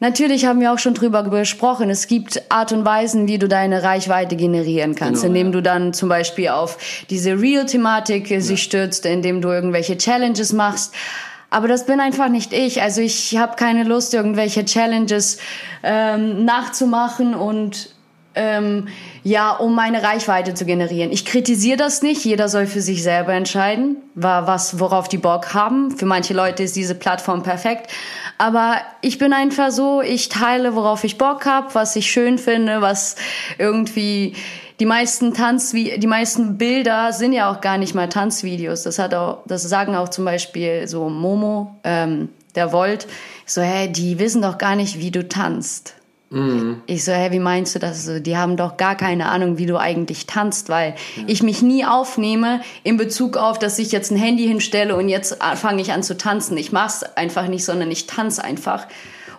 [0.00, 1.88] Natürlich haben wir auch schon drüber gesprochen.
[1.88, 5.52] Es gibt Art und Weisen, wie du deine Reichweite generieren kannst, genau, indem ja.
[5.52, 6.76] du dann zum Beispiel auf
[7.08, 8.40] diese Real-Thematik ja.
[8.40, 10.94] sich stürzt, indem du irgendwelche Challenges machst.
[11.48, 12.82] Aber das bin einfach nicht ich.
[12.82, 15.38] Also ich habe keine Lust, irgendwelche Challenges
[15.82, 17.93] ähm, nachzumachen und
[18.34, 18.88] ähm,
[19.22, 21.12] ja, um meine Reichweite zu generieren.
[21.12, 22.24] Ich kritisiere das nicht.
[22.24, 25.90] Jeder soll für sich selber entscheiden, was, worauf die Bock haben.
[25.90, 27.90] Für manche Leute ist diese Plattform perfekt.
[28.38, 32.80] Aber ich bin einfach so, ich teile, worauf ich Bock habe, was ich schön finde,
[32.82, 33.16] was
[33.58, 34.34] irgendwie
[34.80, 38.82] die meisten Tanz, die meisten Bilder sind ja auch gar nicht mal Tanzvideos.
[38.82, 43.06] Das hat auch, das sagen auch zum Beispiel so Momo, ähm, der Volt,
[43.46, 45.94] so hey, die wissen doch gar nicht, wie du tanzt.
[46.30, 46.82] Mhm.
[46.86, 48.04] Ich so, hey, wie meinst du das?
[48.04, 51.24] So, die haben doch gar keine Ahnung, wie du eigentlich tanzt, weil ja.
[51.26, 55.38] ich mich nie aufnehme in Bezug auf, dass ich jetzt ein Handy hinstelle und jetzt
[55.56, 56.56] fange ich an zu tanzen.
[56.56, 58.86] Ich mach's einfach nicht, sondern ich tanze einfach.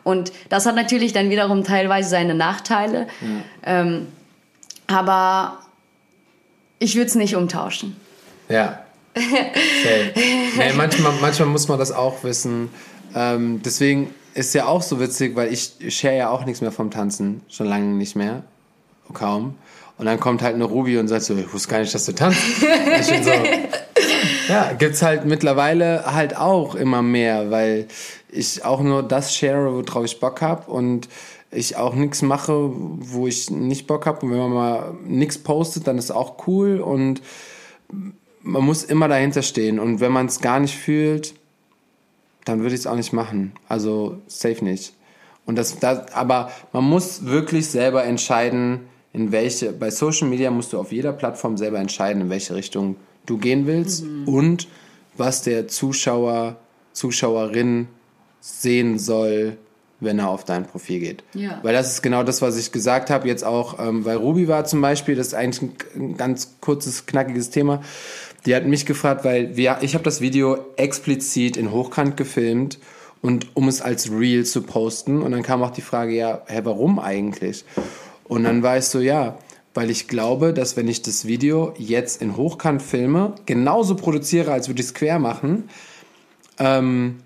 [0.03, 3.07] Und das hat natürlich dann wiederum teilweise seine Nachteile.
[3.65, 3.81] Ja.
[3.81, 4.07] Ähm,
[4.87, 5.59] aber
[6.79, 7.95] ich würde es nicht umtauschen.
[8.49, 8.81] Ja.
[10.57, 12.69] Nee, manchmal, manchmal muss man das auch wissen.
[13.15, 16.91] Ähm, deswegen ist ja auch so witzig, weil ich share ja auch nichts mehr vom
[16.91, 17.41] Tanzen.
[17.49, 18.43] Schon lange nicht mehr.
[19.13, 19.55] Kaum.
[19.97, 22.11] Und dann kommt halt eine Ruby und sagt so, ich wusste gar nicht, dass du
[22.11, 22.41] tanzt.
[23.01, 23.31] so,
[24.49, 27.87] ja, gibt's halt mittlerweile halt auch immer mehr, weil
[28.29, 31.07] ich auch nur das share, worauf ich Bock hab und
[31.49, 34.21] ich auch nichts mache, wo ich nicht Bock hab.
[34.21, 37.21] Und wenn man mal nichts postet, dann ist auch cool und
[38.41, 39.79] man muss immer dahinter stehen.
[39.79, 41.35] Und wenn man es gar nicht fühlt,
[42.45, 43.53] dann würde ich es auch nicht machen.
[43.67, 44.93] Also safe nicht.
[45.45, 48.81] Und das, das, aber man muss wirklich selber entscheiden,
[49.13, 52.95] in welche, bei Social Media musst du auf jeder Plattform selber entscheiden, in welche Richtung
[53.25, 54.27] du gehen willst mhm.
[54.27, 54.67] und
[55.17, 56.57] was der Zuschauer,
[56.93, 57.87] Zuschauerin
[58.41, 59.57] sehen soll,
[59.99, 61.23] wenn er auf dein Profil geht.
[61.33, 61.59] Ja.
[61.63, 64.65] Weil das ist genau das, was ich gesagt habe, jetzt auch ähm, bei Ruby war
[64.65, 67.81] zum Beispiel, das ist eigentlich ein, ein ganz kurzes, knackiges Thema.
[68.45, 72.79] Die hat mich gefragt, weil wir, ich habe das Video explizit in Hochkant gefilmt
[73.21, 75.21] und um es als Reel zu posten.
[75.21, 77.65] Und dann kam auch die Frage, ja, hä, warum eigentlich?
[78.25, 79.37] Und dann war ich so, ja,
[79.73, 84.67] weil ich glaube, dass wenn ich das Video jetzt in Hochkant filme, genauso produziere, als
[84.67, 85.69] würde ich es quer machen,
[86.59, 87.17] ähm,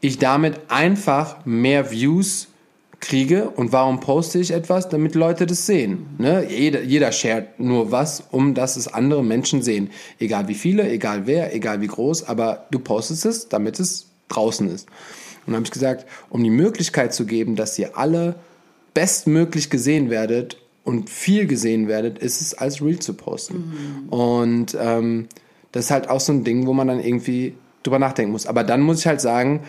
[0.00, 2.48] ich damit einfach mehr Views
[3.02, 6.06] kriege und warum poste ich etwas, damit Leute das sehen.
[6.18, 6.46] Ne?
[6.48, 9.90] Jeder, jeder shared nur was, um dass es andere Menschen sehen.
[10.18, 14.70] Egal wie viele, egal wer, egal wie groß, aber du postest es, damit es draußen
[14.70, 14.88] ist.
[15.44, 18.36] Und dann habe ich gesagt, um die Möglichkeit zu geben, dass ihr alle
[18.94, 23.56] bestmöglich gesehen werdet und viel gesehen werdet, ist es als Reel zu posten.
[23.56, 24.08] Mhm.
[24.10, 25.28] Und ähm,
[25.72, 28.46] das ist halt auch so ein Ding, wo man dann irgendwie drüber nachdenken muss.
[28.46, 29.60] Aber dann muss ich halt sagen,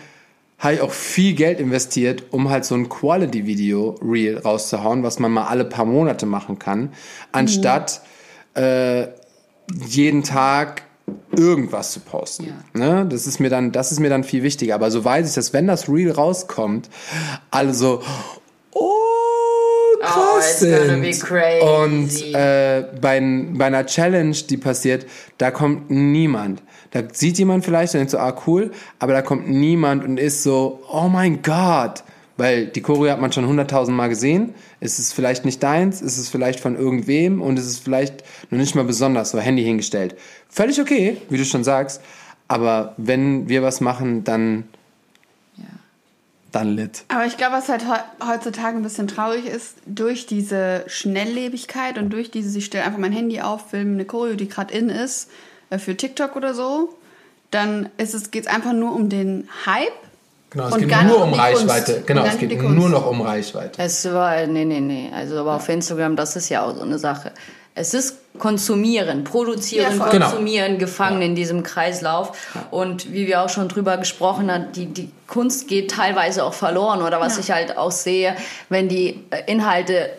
[0.58, 5.32] habe ich auch viel Geld investiert, um halt so ein Quality-Video Reel rauszuhauen, was man
[5.32, 6.92] mal alle paar Monate machen kann,
[7.32, 8.00] anstatt
[8.54, 8.62] mhm.
[8.62, 9.08] äh,
[9.86, 10.82] jeden Tag
[11.36, 12.46] irgendwas zu posten.
[12.74, 13.02] Ja.
[13.02, 13.06] Ne?
[13.06, 14.74] Das ist mir dann, das ist mir dann viel wichtiger.
[14.74, 16.88] Aber so weiß ich, dass wenn das Reel rauskommt,
[17.50, 18.02] alle so,
[18.72, 18.90] oh,
[20.00, 21.22] krass oh, sind.
[21.62, 23.20] Und äh, bei,
[23.52, 25.06] bei einer Challenge, die passiert,
[25.38, 26.62] da kommt niemand.
[26.94, 28.70] Da sieht jemand vielleicht und denkt so, ah cool,
[29.00, 32.04] aber da kommt niemand und ist so, oh mein Gott.
[32.36, 34.54] Weil die Choreo hat man schon hunderttausend Mal gesehen.
[34.78, 38.58] Ist es vielleicht nicht deins, ist es vielleicht von irgendwem und ist es vielleicht noch
[38.58, 40.14] nicht mal besonders, so Handy hingestellt.
[40.48, 42.00] Völlig okay, wie du schon sagst.
[42.46, 44.64] Aber wenn wir was machen, dann
[46.52, 47.04] dann lit.
[47.08, 47.84] Aber ich glaube, was halt
[48.24, 53.10] heutzutage ein bisschen traurig ist, durch diese Schnelllebigkeit und durch diese, ich stelle einfach mein
[53.10, 55.28] Handy auf, filme eine Choreo, die gerade in ist,
[55.78, 56.94] für TikTok oder so,
[57.50, 59.92] dann ist es, geht es einfach nur um den Hype.
[60.50, 61.92] Genau, es geht nur um Reichweite.
[61.94, 62.06] Kunst.
[62.06, 63.82] Genau, es geht nur noch um Reichweite.
[63.82, 65.10] Es war, nee, nee, nee.
[65.12, 65.56] Also, aber ja.
[65.56, 67.32] auf Instagram, das ist ja auch so eine Sache.
[67.74, 70.78] Es ist konsumieren, produzieren, ja, konsumieren, genau.
[70.78, 71.26] gefangen ja.
[71.26, 72.36] in diesem Kreislauf.
[72.70, 77.02] Und wie wir auch schon drüber gesprochen haben, die, die Kunst geht teilweise auch verloren.
[77.02, 78.36] Oder was ich halt auch sehe,
[78.68, 80.10] wenn die Inhalte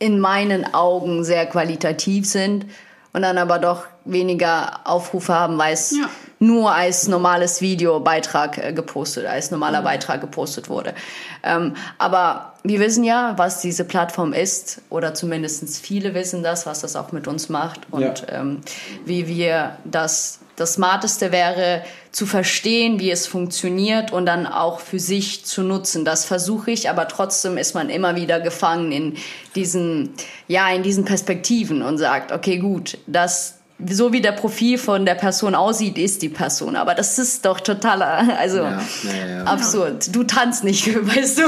[0.00, 2.66] in meinen Augen sehr qualitativ sind
[3.14, 6.08] und dann aber doch weniger Aufrufe haben, weil es ja.
[6.40, 9.84] nur als normales Videobeitrag äh, gepostet, als normaler mhm.
[9.84, 10.94] Beitrag gepostet wurde.
[11.42, 16.80] Ähm, aber wir wissen ja, was diese Plattform ist, oder zumindest viele wissen das, was
[16.80, 18.40] das auch mit uns macht und ja.
[18.40, 18.60] ähm,
[19.06, 21.82] wie wir das, das Smarteste wäre,
[22.12, 26.04] zu verstehen, wie es funktioniert und dann auch für sich zu nutzen.
[26.04, 29.16] Das versuche ich, aber trotzdem ist man immer wieder gefangen in
[29.56, 30.10] diesen,
[30.46, 35.16] ja, in diesen Perspektiven und sagt, okay, gut, das, so wie der Profil von der
[35.16, 36.76] Person aussieht, ist die Person.
[36.76, 39.44] Aber das ist doch totaler, also ja, ja, ja.
[39.44, 40.14] absurd.
[40.14, 41.42] Du tanzt nicht, weißt du.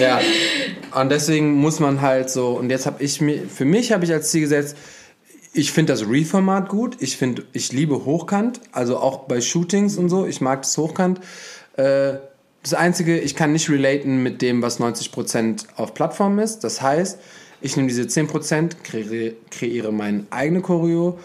[0.00, 0.20] Ja,
[0.94, 4.12] Und deswegen muss man halt so, und jetzt habe ich mir, für mich habe ich
[4.12, 4.76] als Ziel gesetzt,
[5.52, 6.96] ich finde das Read-Format gut.
[7.00, 10.26] Ich finde, ich liebe Hochkant, also auch bei Shootings und so.
[10.26, 11.20] Ich mag das Hochkant.
[11.76, 12.14] Äh,
[12.62, 16.60] das Einzige, ich kann nicht relaten mit dem, was 90% auf Plattformen ist.
[16.60, 17.18] Das heißt,
[17.62, 21.18] ich nehme diese 10%, kreiere, kreiere meinen eigenen Choreo,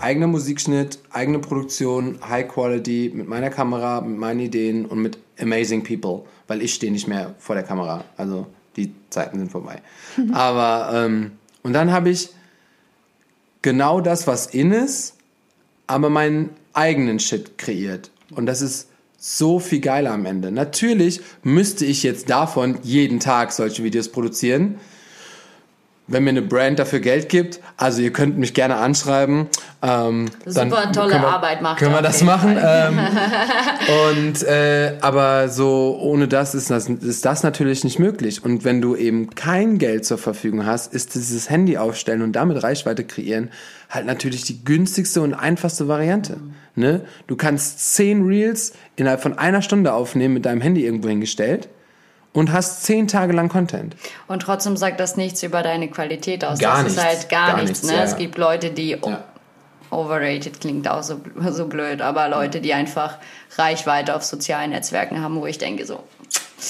[0.00, 5.82] eigener Musikschnitt, eigene Produktion, High Quality, mit meiner Kamera, mit meinen Ideen und mit amazing
[5.82, 8.04] people, weil ich stehe nicht mehr vor der Kamera.
[8.16, 9.80] Also die Zeiten sind vorbei.
[10.32, 12.30] Aber, ähm, und dann habe ich
[13.62, 15.14] genau das, was in ist,
[15.86, 18.10] aber meinen eigenen Shit kreiert.
[18.30, 18.88] Und das ist
[19.18, 20.50] so viel geiler am Ende.
[20.50, 24.78] Natürlich müsste ich jetzt davon jeden Tag solche Videos produzieren
[26.10, 29.46] wenn mir eine Brand dafür Geld gibt, also ihr könnt mich gerne anschreiben.
[29.82, 31.78] Ähm, Super tolle wir, Arbeit macht.
[31.78, 32.58] Können wir das machen?
[32.62, 32.98] Ähm,
[34.18, 38.44] und äh, aber so ohne das ist, das ist das natürlich nicht möglich.
[38.44, 42.62] Und wenn du eben kein Geld zur Verfügung hast, ist dieses Handy aufstellen und damit
[42.62, 43.50] Reichweite kreieren
[43.90, 46.36] halt natürlich die günstigste und einfachste Variante.
[46.36, 46.54] Mhm.
[46.76, 47.00] Ne?
[47.26, 51.68] Du kannst zehn Reels innerhalb von einer Stunde aufnehmen mit deinem Handy irgendwo hingestellt
[52.32, 53.96] und hast zehn Tage lang Content.
[54.28, 56.58] Und trotzdem sagt das nichts über deine Qualität aus.
[56.58, 56.98] Gar das nichts.
[56.98, 57.82] ist halt gar, gar nichts.
[57.82, 57.96] nichts ne?
[57.96, 58.04] Ja.
[58.04, 59.24] Es gibt Leute, die ja.
[59.90, 61.20] Overrated klingt auch so,
[61.50, 63.18] so blöd, aber Leute, die einfach
[63.56, 66.04] Reichweite auf sozialen Netzwerken haben, wo ich denke so.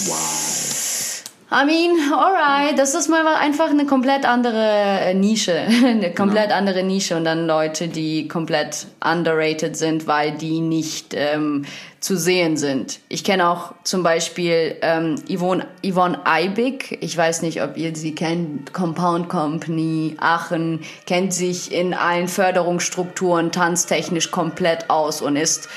[0.06, 1.09] Wow.
[1.52, 5.52] I mean, alright, das ist mal einfach eine komplett andere äh, Nische,
[5.84, 6.58] eine komplett genau.
[6.58, 11.64] andere Nische und dann Leute, die komplett underrated sind, weil die nicht ähm,
[11.98, 13.00] zu sehen sind.
[13.08, 16.98] Ich kenne auch zum Beispiel ähm, Yvonne, Yvonne Eibig.
[17.00, 18.72] Ich weiß nicht, ob ihr sie kennt.
[18.72, 25.68] Compound Company, Aachen, kennt sich in allen Förderungsstrukturen tanztechnisch komplett aus und ist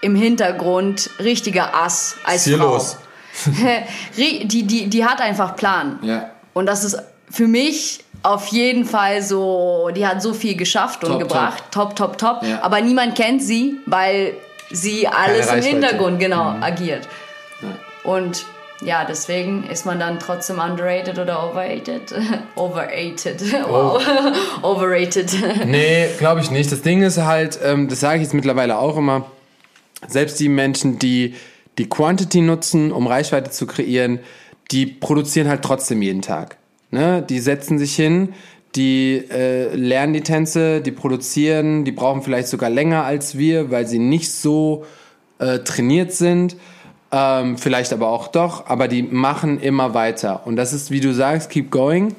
[0.00, 2.80] im Hintergrund richtiger Ass als Frau.
[4.16, 5.98] die, die, die hat einfach Plan.
[6.02, 6.30] Ja.
[6.54, 6.98] Und das ist
[7.30, 11.62] für mich auf jeden Fall so, die hat so viel geschafft und top, gebracht.
[11.70, 12.40] Top, top, top.
[12.40, 12.48] top.
[12.48, 12.62] Ja.
[12.62, 14.34] Aber niemand kennt sie, weil
[14.70, 16.62] sie alles im Hintergrund genau mhm.
[16.62, 17.08] agiert.
[17.62, 18.10] Ja.
[18.10, 18.44] Und
[18.80, 22.14] ja, deswegen ist man dann trotzdem underrated oder overrated.
[22.54, 23.52] overrated.
[23.68, 24.00] Wow.
[24.62, 24.62] Oh.
[24.66, 25.66] overrated.
[25.66, 26.70] nee, glaube ich nicht.
[26.70, 29.26] Das Ding ist halt, ähm, das sage ich jetzt mittlerweile auch immer,
[30.06, 31.34] selbst die Menschen, die
[31.78, 34.20] die Quantity nutzen, um Reichweite zu kreieren,
[34.70, 36.58] die produzieren halt trotzdem jeden Tag.
[36.90, 37.22] Ne?
[37.22, 38.34] Die setzen sich hin,
[38.74, 43.86] die äh, lernen die Tänze, die produzieren, die brauchen vielleicht sogar länger als wir, weil
[43.86, 44.84] sie nicht so
[45.38, 46.56] äh, trainiert sind.
[47.10, 50.46] Ähm, vielleicht aber auch doch, aber die machen immer weiter.
[50.46, 52.14] Und das ist, wie du sagst, keep going,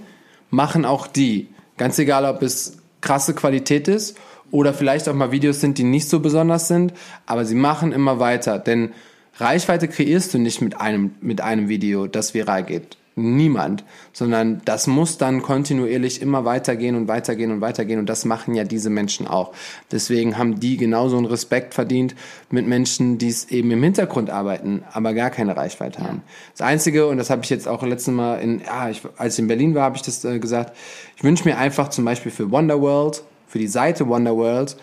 [0.49, 1.49] machen auch die.
[1.77, 4.17] Ganz egal, ob es krasse Qualität ist
[4.49, 6.93] oder vielleicht auch mal Videos sind, die nicht so besonders sind,
[7.27, 8.57] aber sie machen immer weiter.
[8.57, 8.91] Denn
[9.39, 12.97] Reichweite kreierst du nicht mit einem, mit einem Video, das viral geht.
[13.15, 13.83] Niemand.
[14.13, 17.99] Sondern das muss dann kontinuierlich immer weitergehen und weitergehen und weitergehen.
[17.99, 19.53] Und das machen ja diese Menschen auch.
[19.91, 22.15] Deswegen haben die genauso einen Respekt verdient
[22.49, 26.21] mit Menschen, die es eben im Hintergrund arbeiten, aber gar keine Reichweite haben.
[26.57, 29.39] Das Einzige, und das habe ich jetzt auch letztes Mal in, ja, ich, als ich
[29.39, 30.75] in Berlin war, habe ich das äh, gesagt,
[31.17, 34.77] ich wünsche mir einfach zum Beispiel für Wonderworld, für die Seite Wonderworld,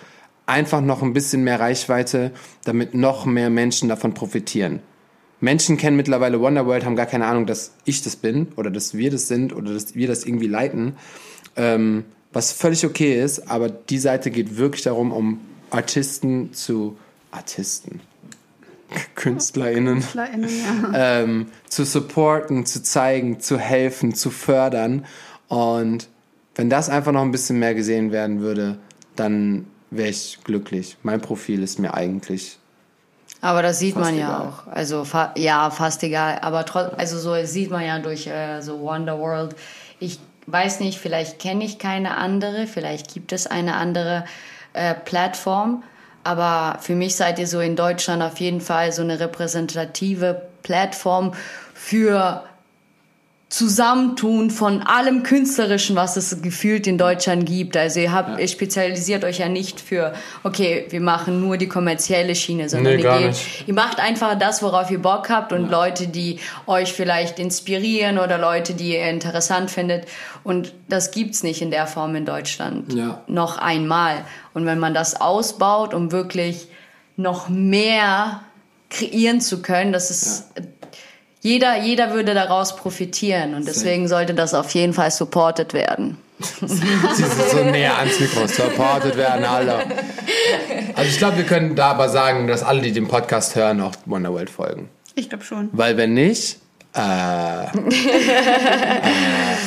[0.47, 2.31] einfach noch ein bisschen mehr Reichweite,
[2.65, 4.81] damit noch mehr Menschen davon profitieren.
[5.41, 9.11] Menschen kennen mittlerweile Wonderworld, haben gar keine Ahnung, dass ich das bin oder dass wir
[9.11, 10.95] das sind oder dass wir das irgendwie leiten,
[11.57, 15.41] ähm, was völlig okay ist, aber die Seite geht wirklich darum, um
[15.71, 16.97] Artisten zu
[17.33, 18.01] Artisten,
[19.15, 20.51] KünstlerInnen, KünstlerInnen
[20.95, 21.21] ja.
[21.23, 25.05] ähm, zu supporten, zu zeigen, zu helfen, zu fördern
[25.49, 26.09] und
[26.55, 28.79] wenn das einfach noch ein bisschen mehr gesehen werden würde,
[29.17, 30.97] dann wäre ich glücklich.
[31.03, 32.59] Mein Profil ist mir eigentlich.
[33.41, 34.49] Aber das sieht man ja egal.
[34.49, 34.67] auch.
[34.67, 36.39] Also fa ja, fast egal.
[36.41, 39.55] Aber trotzdem, also so sieht man ja durch äh, so Wonderworld.
[40.01, 44.25] Ich weiß nicht, vielleicht kenne ich keine andere, vielleicht gibt es eine andere
[44.73, 45.83] äh, Plattform.
[46.25, 51.35] Aber für mich seid ihr so in Deutschland auf jeden Fall so eine repräsentative Plattform
[51.73, 52.43] für
[53.49, 57.77] Zusammentun von allem Künstlerischen, was es gefühlt in Deutschland gibt.
[57.77, 58.39] Also ihr habt, ja.
[58.39, 63.03] ihr spezialisiert euch ja nicht für, okay, wir machen nur die kommerzielle Schiene, sondern nee,
[63.03, 63.37] ihr, geht,
[63.69, 65.71] ihr macht einfach das, worauf ihr Bock habt und ja.
[65.71, 70.09] Leute, die euch vielleicht inspirieren oder Leute, die ihr interessant findet.
[70.43, 72.95] Und das gibt's nicht in der Form in Deutschland.
[72.95, 73.23] Ja.
[73.29, 74.25] Noch einmal.
[74.55, 76.67] Und wenn man das ausbaut, um wirklich
[77.17, 78.41] noch mehr
[78.91, 80.47] kreieren zu können, das ist,
[81.47, 86.19] jeder, jeder würde daraus profitieren und deswegen sollte das auf jeden Fall supported werden.
[86.41, 89.87] Sie sind so näher ans Mikro, supported werden alle.
[90.97, 93.93] Also ich glaube, wir können da aber sagen, dass alle, die den Podcast hören, auch
[94.07, 94.89] Wonderworld folgen.
[95.15, 95.69] Ich glaube schon.
[95.73, 96.59] Weil wenn nicht,
[96.97, 97.69] äh, äh,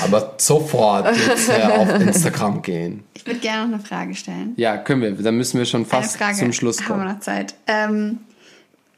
[0.03, 3.03] aber sofort jetzt äh, auf Instagram gehen.
[3.13, 4.53] Ich würde gerne noch eine Frage stellen.
[4.57, 5.11] Ja, können wir.
[5.11, 7.01] Dann müssen wir schon fast zum Schluss kommen.
[7.01, 7.55] Haben wir noch Zeit.
[7.67, 8.19] Ähm,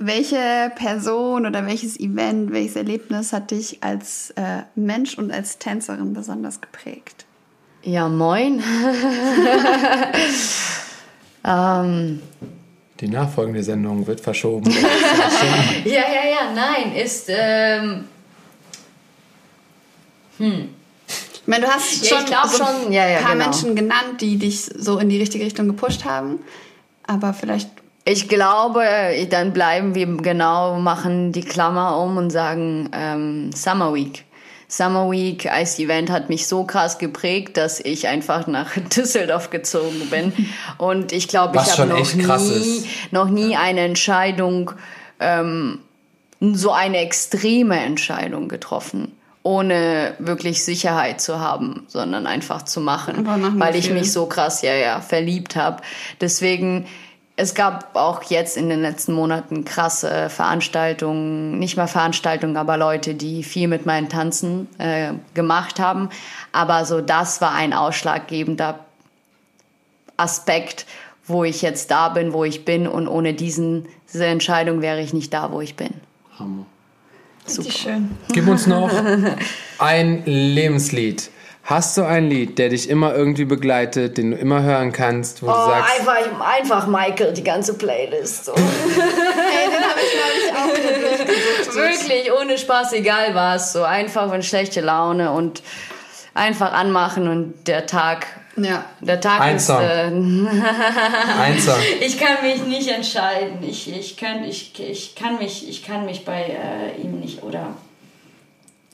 [0.05, 6.13] welche Person oder welches Event, welches Erlebnis hat dich als äh, Mensch und als Tänzerin
[6.13, 7.25] besonders geprägt?
[7.83, 8.61] Ja, moin.
[11.45, 12.21] ähm,
[12.99, 14.71] Die nachfolgende Sendung wird verschoben.
[15.85, 17.25] ja, ja, ja, nein, ist.
[17.29, 18.05] Ähm,
[20.37, 20.69] hm.
[21.33, 23.45] Ich meine, du hast ja, schon, so schon ja, ja, ein paar genau.
[23.45, 26.39] Menschen genannt, die dich so in die richtige Richtung gepusht haben.
[27.07, 28.83] Aber vielleicht ich glaube,
[29.29, 34.25] dann bleiben wir genau, machen die Klammer um und sagen ähm, Summer Week.
[34.67, 40.07] Summer Week als Event hat mich so krass geprägt, dass ich einfach nach Düsseldorf gezogen
[40.09, 40.33] bin.
[40.77, 44.71] Und ich glaube, ich habe noch nie, noch nie eine Entscheidung,
[45.19, 45.79] ähm,
[46.39, 53.25] so eine extreme Entscheidung getroffen ohne wirklich Sicherheit zu haben, sondern einfach zu machen,
[53.59, 55.81] weil ich mich so krass ja ja verliebt habe.
[56.19, 56.85] Deswegen
[57.35, 63.15] es gab auch jetzt in den letzten Monaten krasse Veranstaltungen, nicht mal Veranstaltungen, aber Leute,
[63.15, 66.09] die viel mit meinen Tanzen äh, gemacht haben.
[66.51, 68.79] Aber so das war ein ausschlaggebender
[70.17, 70.85] Aspekt,
[71.25, 72.87] wo ich jetzt da bin, wo ich bin.
[72.87, 75.91] Und ohne diesen, diese Entscheidung wäre ich nicht da, wo ich bin.
[76.37, 76.65] Hammer.
[77.45, 77.71] Super.
[77.71, 78.11] schön.
[78.33, 78.91] Gib uns noch
[79.79, 81.29] ein Lebenslied
[81.63, 85.47] Hast du ein Lied, der dich immer irgendwie begleitet, den du immer hören kannst, wo
[85.47, 85.99] oh, du sagst...
[85.99, 88.45] Einfach, einfach Michael, die ganze Playlist.
[88.45, 88.55] So.
[88.55, 93.73] hey, den habe ich neulich auch Wirklich, ohne Spaß, egal was.
[93.73, 95.61] So einfach und schlechte Laune und
[96.33, 98.25] einfach anmachen und der Tag...
[98.57, 99.67] Ja, der Tag ein ist...
[99.67, 99.81] Song.
[99.81, 100.07] Äh,
[101.41, 101.79] ein Song.
[102.01, 103.59] Ich kann mich nicht entscheiden.
[103.61, 107.43] Ich, ich, kann, ich, ich, kann, mich, ich kann mich bei äh, ihm nicht...
[107.43, 107.75] Oder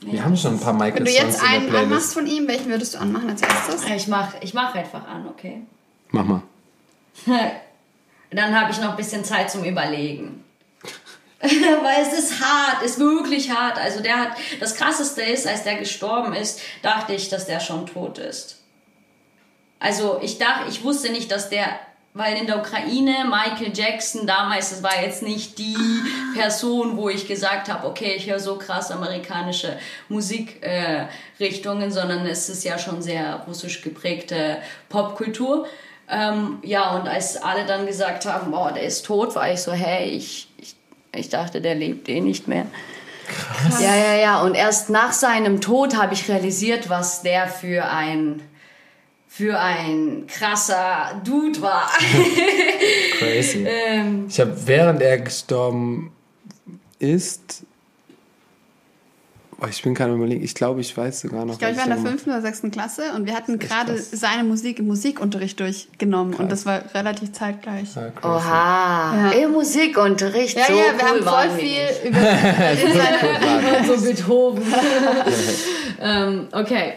[0.00, 2.94] wir haben schon ein paar Michael Wenn du jetzt einen anmachst von ihm, welchen würdest
[2.94, 3.84] du anmachen als erstes?
[3.84, 5.62] Ich mach, ich mach einfach an, okay?
[6.10, 6.42] Mach mal.
[8.30, 10.44] Dann habe ich noch ein bisschen Zeit zum Überlegen.
[11.40, 13.78] Weil es ist hart, ist wirklich hart.
[13.78, 17.86] Also der hat, das krasseste ist, als der gestorben ist, dachte ich, dass der schon
[17.86, 18.62] tot ist.
[19.80, 21.78] Also ich dachte, ich wusste nicht, dass der
[22.18, 25.76] weil in der Ukraine Michael Jackson damals, das war jetzt nicht die
[26.34, 32.48] Person, wo ich gesagt habe, okay, ich höre so krass amerikanische Musikrichtungen, äh, sondern es
[32.48, 34.58] ist ja schon sehr russisch geprägte
[34.88, 35.68] Popkultur.
[36.10, 39.70] Ähm, ja, und als alle dann gesagt haben, boah, der ist tot, war ich so,
[39.70, 40.74] hey, ich, ich,
[41.14, 42.66] ich dachte, der lebt eh nicht mehr.
[43.28, 43.80] Krass.
[43.80, 44.40] Ja, ja, ja.
[44.40, 48.42] Und erst nach seinem Tod habe ich realisiert, was der für ein
[49.38, 51.88] für ein krasser Dude war.
[53.18, 53.64] Crazy.
[53.68, 56.10] ähm, ich habe, während er gestorben
[56.98, 57.62] ist,
[59.60, 61.52] oh, ich bin gerade überlegen, ich glaube, ich weiß sogar noch.
[61.52, 64.42] Ich glaube, ich war in der fünften oder sechsten Klasse und wir hatten gerade seine
[64.42, 66.40] Musik im Musikunterricht durchgenommen krass.
[66.40, 67.94] und das war relativ zeitgleich.
[67.94, 69.44] Ja, Oha, ja.
[69.44, 70.58] im Musikunterricht.
[70.58, 72.18] Ja, so ja, wir cool haben voll viel über,
[73.86, 74.64] über so Beethoven.
[76.00, 76.94] ähm, okay.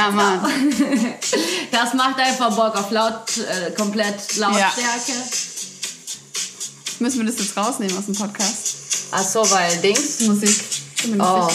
[0.00, 0.40] Ja, Mann.
[1.70, 5.12] Das macht einfach Bock auf laut, äh, komplett Lautstärke.
[5.12, 5.14] Ja.
[6.98, 8.76] Müssen wir das jetzt rausnehmen aus dem Podcast?
[9.12, 10.20] Ach so, weil Dings?
[10.20, 10.60] Musik.
[11.18, 11.48] Oh.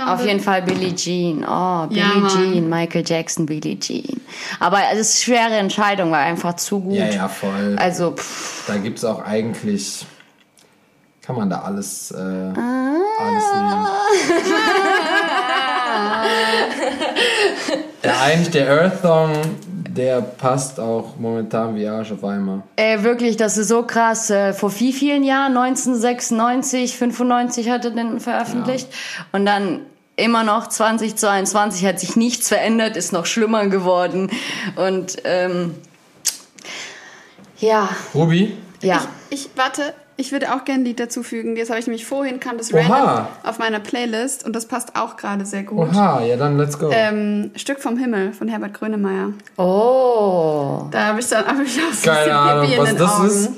[0.00, 1.44] Auf jeden Fall Billie Jean.
[1.44, 4.20] Oh, Billie ja, Jean, Michael Jackson, Billie Jean.
[4.58, 6.94] Aber es ist eine schwere Entscheidung, weil einfach zu gut.
[6.94, 7.76] Ja, ja, voll.
[7.78, 8.66] Also, pff.
[8.66, 10.04] Da gibt es auch eigentlich,
[11.22, 12.85] kann man da alles, äh, ah.
[13.18, 13.86] Alles nehmen.
[18.02, 19.32] der eigentlich der Earth Song,
[19.68, 22.62] der passt auch momentan wie Arsch auf einmal.
[22.76, 24.30] Ey, wirklich, das ist so krass.
[24.30, 25.56] Äh, vor wie vielen Jahren?
[25.56, 28.88] 1996, 95 hat er den veröffentlicht.
[28.90, 29.24] Ja.
[29.32, 29.80] Und dann
[30.16, 34.30] immer noch 2022 hat sich nichts verändert, ist noch schlimmer geworden.
[34.76, 35.74] Und ähm,
[37.58, 37.88] Ja.
[38.14, 38.56] Ruby?
[38.82, 39.00] Ja.
[39.30, 41.56] Ich, ich warte, ich würde auch gerne ein Lied dazufügen.
[41.56, 45.16] Das habe ich nämlich vorhin, kam das random auf meiner Playlist und das passt auch
[45.16, 45.88] gerade sehr gut.
[45.90, 46.90] Oha, ja dann let's go.
[46.92, 49.32] Ähm, Stück vom Himmel von Herbert Grönemeyer.
[49.58, 50.84] Oh.
[50.90, 53.14] Da habe ich dann hab ich auch so Keine Ahnung, Pipi was in den das
[53.14, 53.26] Augen.
[53.26, 53.50] ist.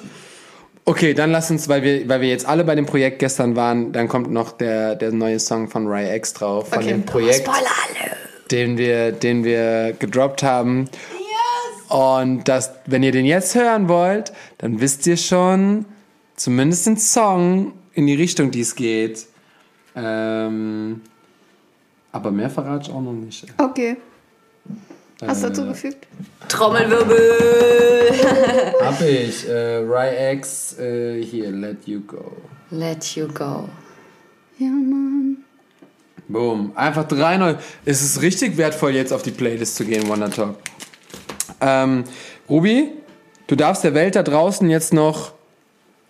[0.85, 3.93] Okay, dann lass uns, weil wir, weil wir jetzt alle bei dem Projekt gestern waren,
[3.93, 6.89] dann kommt noch der, der neue Song von Ray X drauf, von Okay.
[6.89, 8.17] dem Projekt, Spoiler alle.
[8.51, 10.89] den wir, den wir gedroppt haben.
[11.89, 15.85] Und das, wenn ihr den jetzt hören wollt, dann wisst ihr schon
[16.39, 19.27] zumindest den Song in die Richtung, die es geht.
[19.95, 21.03] Ähm,
[22.13, 23.45] aber mehr verrate ich auch noch nicht.
[23.59, 23.97] Okay.
[25.27, 26.07] Hast du Äh, dazu gefügt?
[26.49, 28.13] Trommelwirbel.
[28.81, 29.49] Hab ich.
[29.49, 32.33] Äh, Ray X, äh, hier, Let You Go.
[32.71, 33.69] Let you go.
[34.59, 35.39] Ja, Mann.
[36.29, 36.73] Boom.
[36.77, 37.59] Einfach drei neue.
[37.85, 40.57] Es ist richtig wertvoll, jetzt auf die Playlist zu gehen, Wonder Talk.
[41.61, 42.05] Ähm,
[42.49, 42.93] Ruby,
[43.47, 45.33] du darfst der Welt da draußen jetzt noch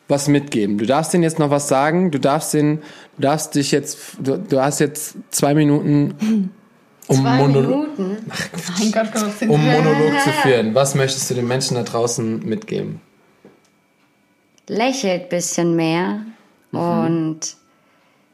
[0.09, 0.79] was mitgeben.
[0.79, 2.11] Du darfst denen jetzt noch was sagen.
[2.11, 2.79] Du darfst den,
[3.17, 6.51] du darfst dich jetzt, du, du hast jetzt zwei Minuten,
[7.07, 8.17] um, Zwei Mono Minuten.
[8.93, 10.75] Gott, komm auf den um Monolog zu führen.
[10.75, 13.01] Was möchtest du den Menschen da draußen mitgeben?
[14.67, 16.21] Lächelt bisschen mehr
[16.73, 17.41] und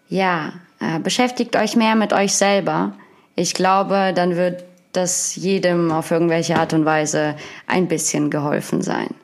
[0.09, 2.95] ja, äh, beschäftigt euch mehr mit euch selber.
[3.37, 9.15] Ich glaube, dann wird das jedem auf irgendwelche Art und Weise ein bisschen geholfen sein.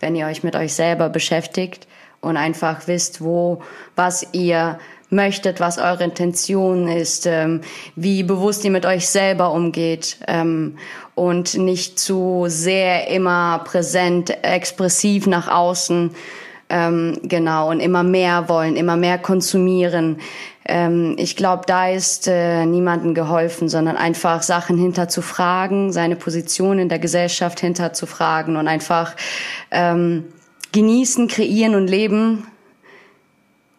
[0.00, 1.86] Wenn ihr euch mit euch selber beschäftigt
[2.20, 3.62] und einfach wisst, wo,
[3.94, 4.78] was ihr
[5.08, 7.60] möchtet, was eure Intention ist, ähm,
[7.94, 10.78] wie bewusst ihr mit euch selber umgeht ähm,
[11.14, 16.10] und nicht zu sehr immer präsent, expressiv nach außen,
[16.68, 20.18] ähm, genau, und immer mehr wollen, immer mehr konsumieren.
[20.68, 26.88] Ähm, ich glaube, da ist äh, niemandem geholfen, sondern einfach Sachen hinterzufragen, seine Position in
[26.88, 29.14] der Gesellschaft hinterzufragen und einfach
[29.70, 30.24] ähm,
[30.72, 32.46] genießen, kreieren und leben.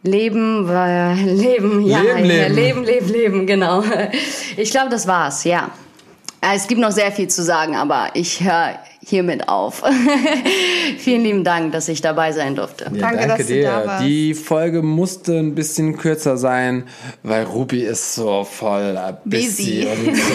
[0.03, 2.55] Leben, äh, leben, ja, Leben, ja, leben.
[2.55, 3.83] leben, leben, leben, genau.
[4.57, 5.69] Ich glaube, das war's, ja.
[6.41, 8.79] Äh, Es gibt noch sehr viel zu sagen, aber ich höre
[9.09, 9.83] hiermit auf.
[10.99, 12.91] Vielen lieben Dank, dass ich dabei sein durfte.
[12.93, 14.05] Ja, Danke, dass du da warst.
[14.05, 16.83] Die Folge musste ein bisschen kürzer sein,
[17.23, 19.87] weil Ruby ist so voll busy, Busy.
[19.87, 20.31] und so.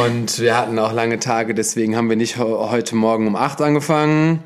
[0.04, 4.40] und wir hatten auch lange Tage, deswegen haben wir nicht heute Morgen um 8 angefangen.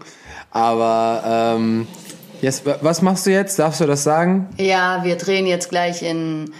[0.51, 1.87] Aber ähm,
[2.41, 3.59] jetzt, wa- was machst du jetzt?
[3.59, 4.49] Darfst du das sagen?
[4.57, 6.53] Ja, wir drehen jetzt gleich in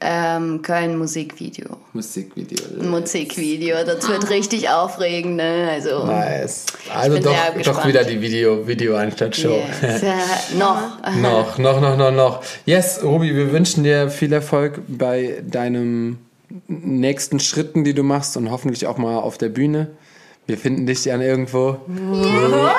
[0.00, 1.76] ähm, Köln Musikvideo.
[1.92, 2.82] Musikvideo.
[2.82, 3.76] Musikvideo.
[3.84, 5.68] Das wird richtig aufregend, ne?
[5.72, 6.66] Also, Nice.
[6.94, 7.34] Also doch,
[7.64, 9.60] doch wieder die Video, Video anstatt Show.
[9.82, 10.02] yes.
[10.02, 11.00] äh, noch.
[11.16, 12.42] noch, noch, noch, noch, noch.
[12.64, 16.18] Yes, Ruby, wir wünschen dir viel Erfolg bei deinem
[16.68, 19.88] nächsten Schritten, die du machst und hoffentlich auch mal auf der Bühne.
[20.46, 21.76] Wir finden dich dann irgendwo.
[21.88, 22.70] Laule,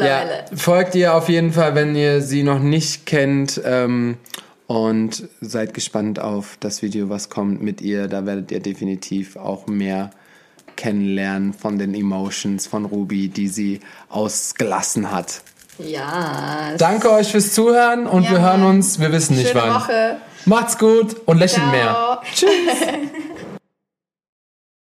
[0.06, 0.24] Ja,
[0.54, 3.60] folgt ihr auf jeden Fall, wenn ihr sie noch nicht kennt.
[3.64, 4.18] Ähm,
[4.66, 8.08] und seid gespannt auf das Video, was kommt mit ihr.
[8.08, 10.10] Da werdet ihr definitiv auch mehr
[10.76, 15.42] kennenlernen von den Emotions von Ruby, die sie ausgelassen hat.
[15.78, 16.72] Ja.
[16.78, 19.74] Danke euch fürs Zuhören und Ja, wir hören uns, wir wissen nicht Schöne wann.
[19.74, 20.16] Woche.
[20.46, 21.70] Macht's gut und lächelt Ciao.
[21.70, 22.20] mehr.
[22.34, 22.50] Tschüss.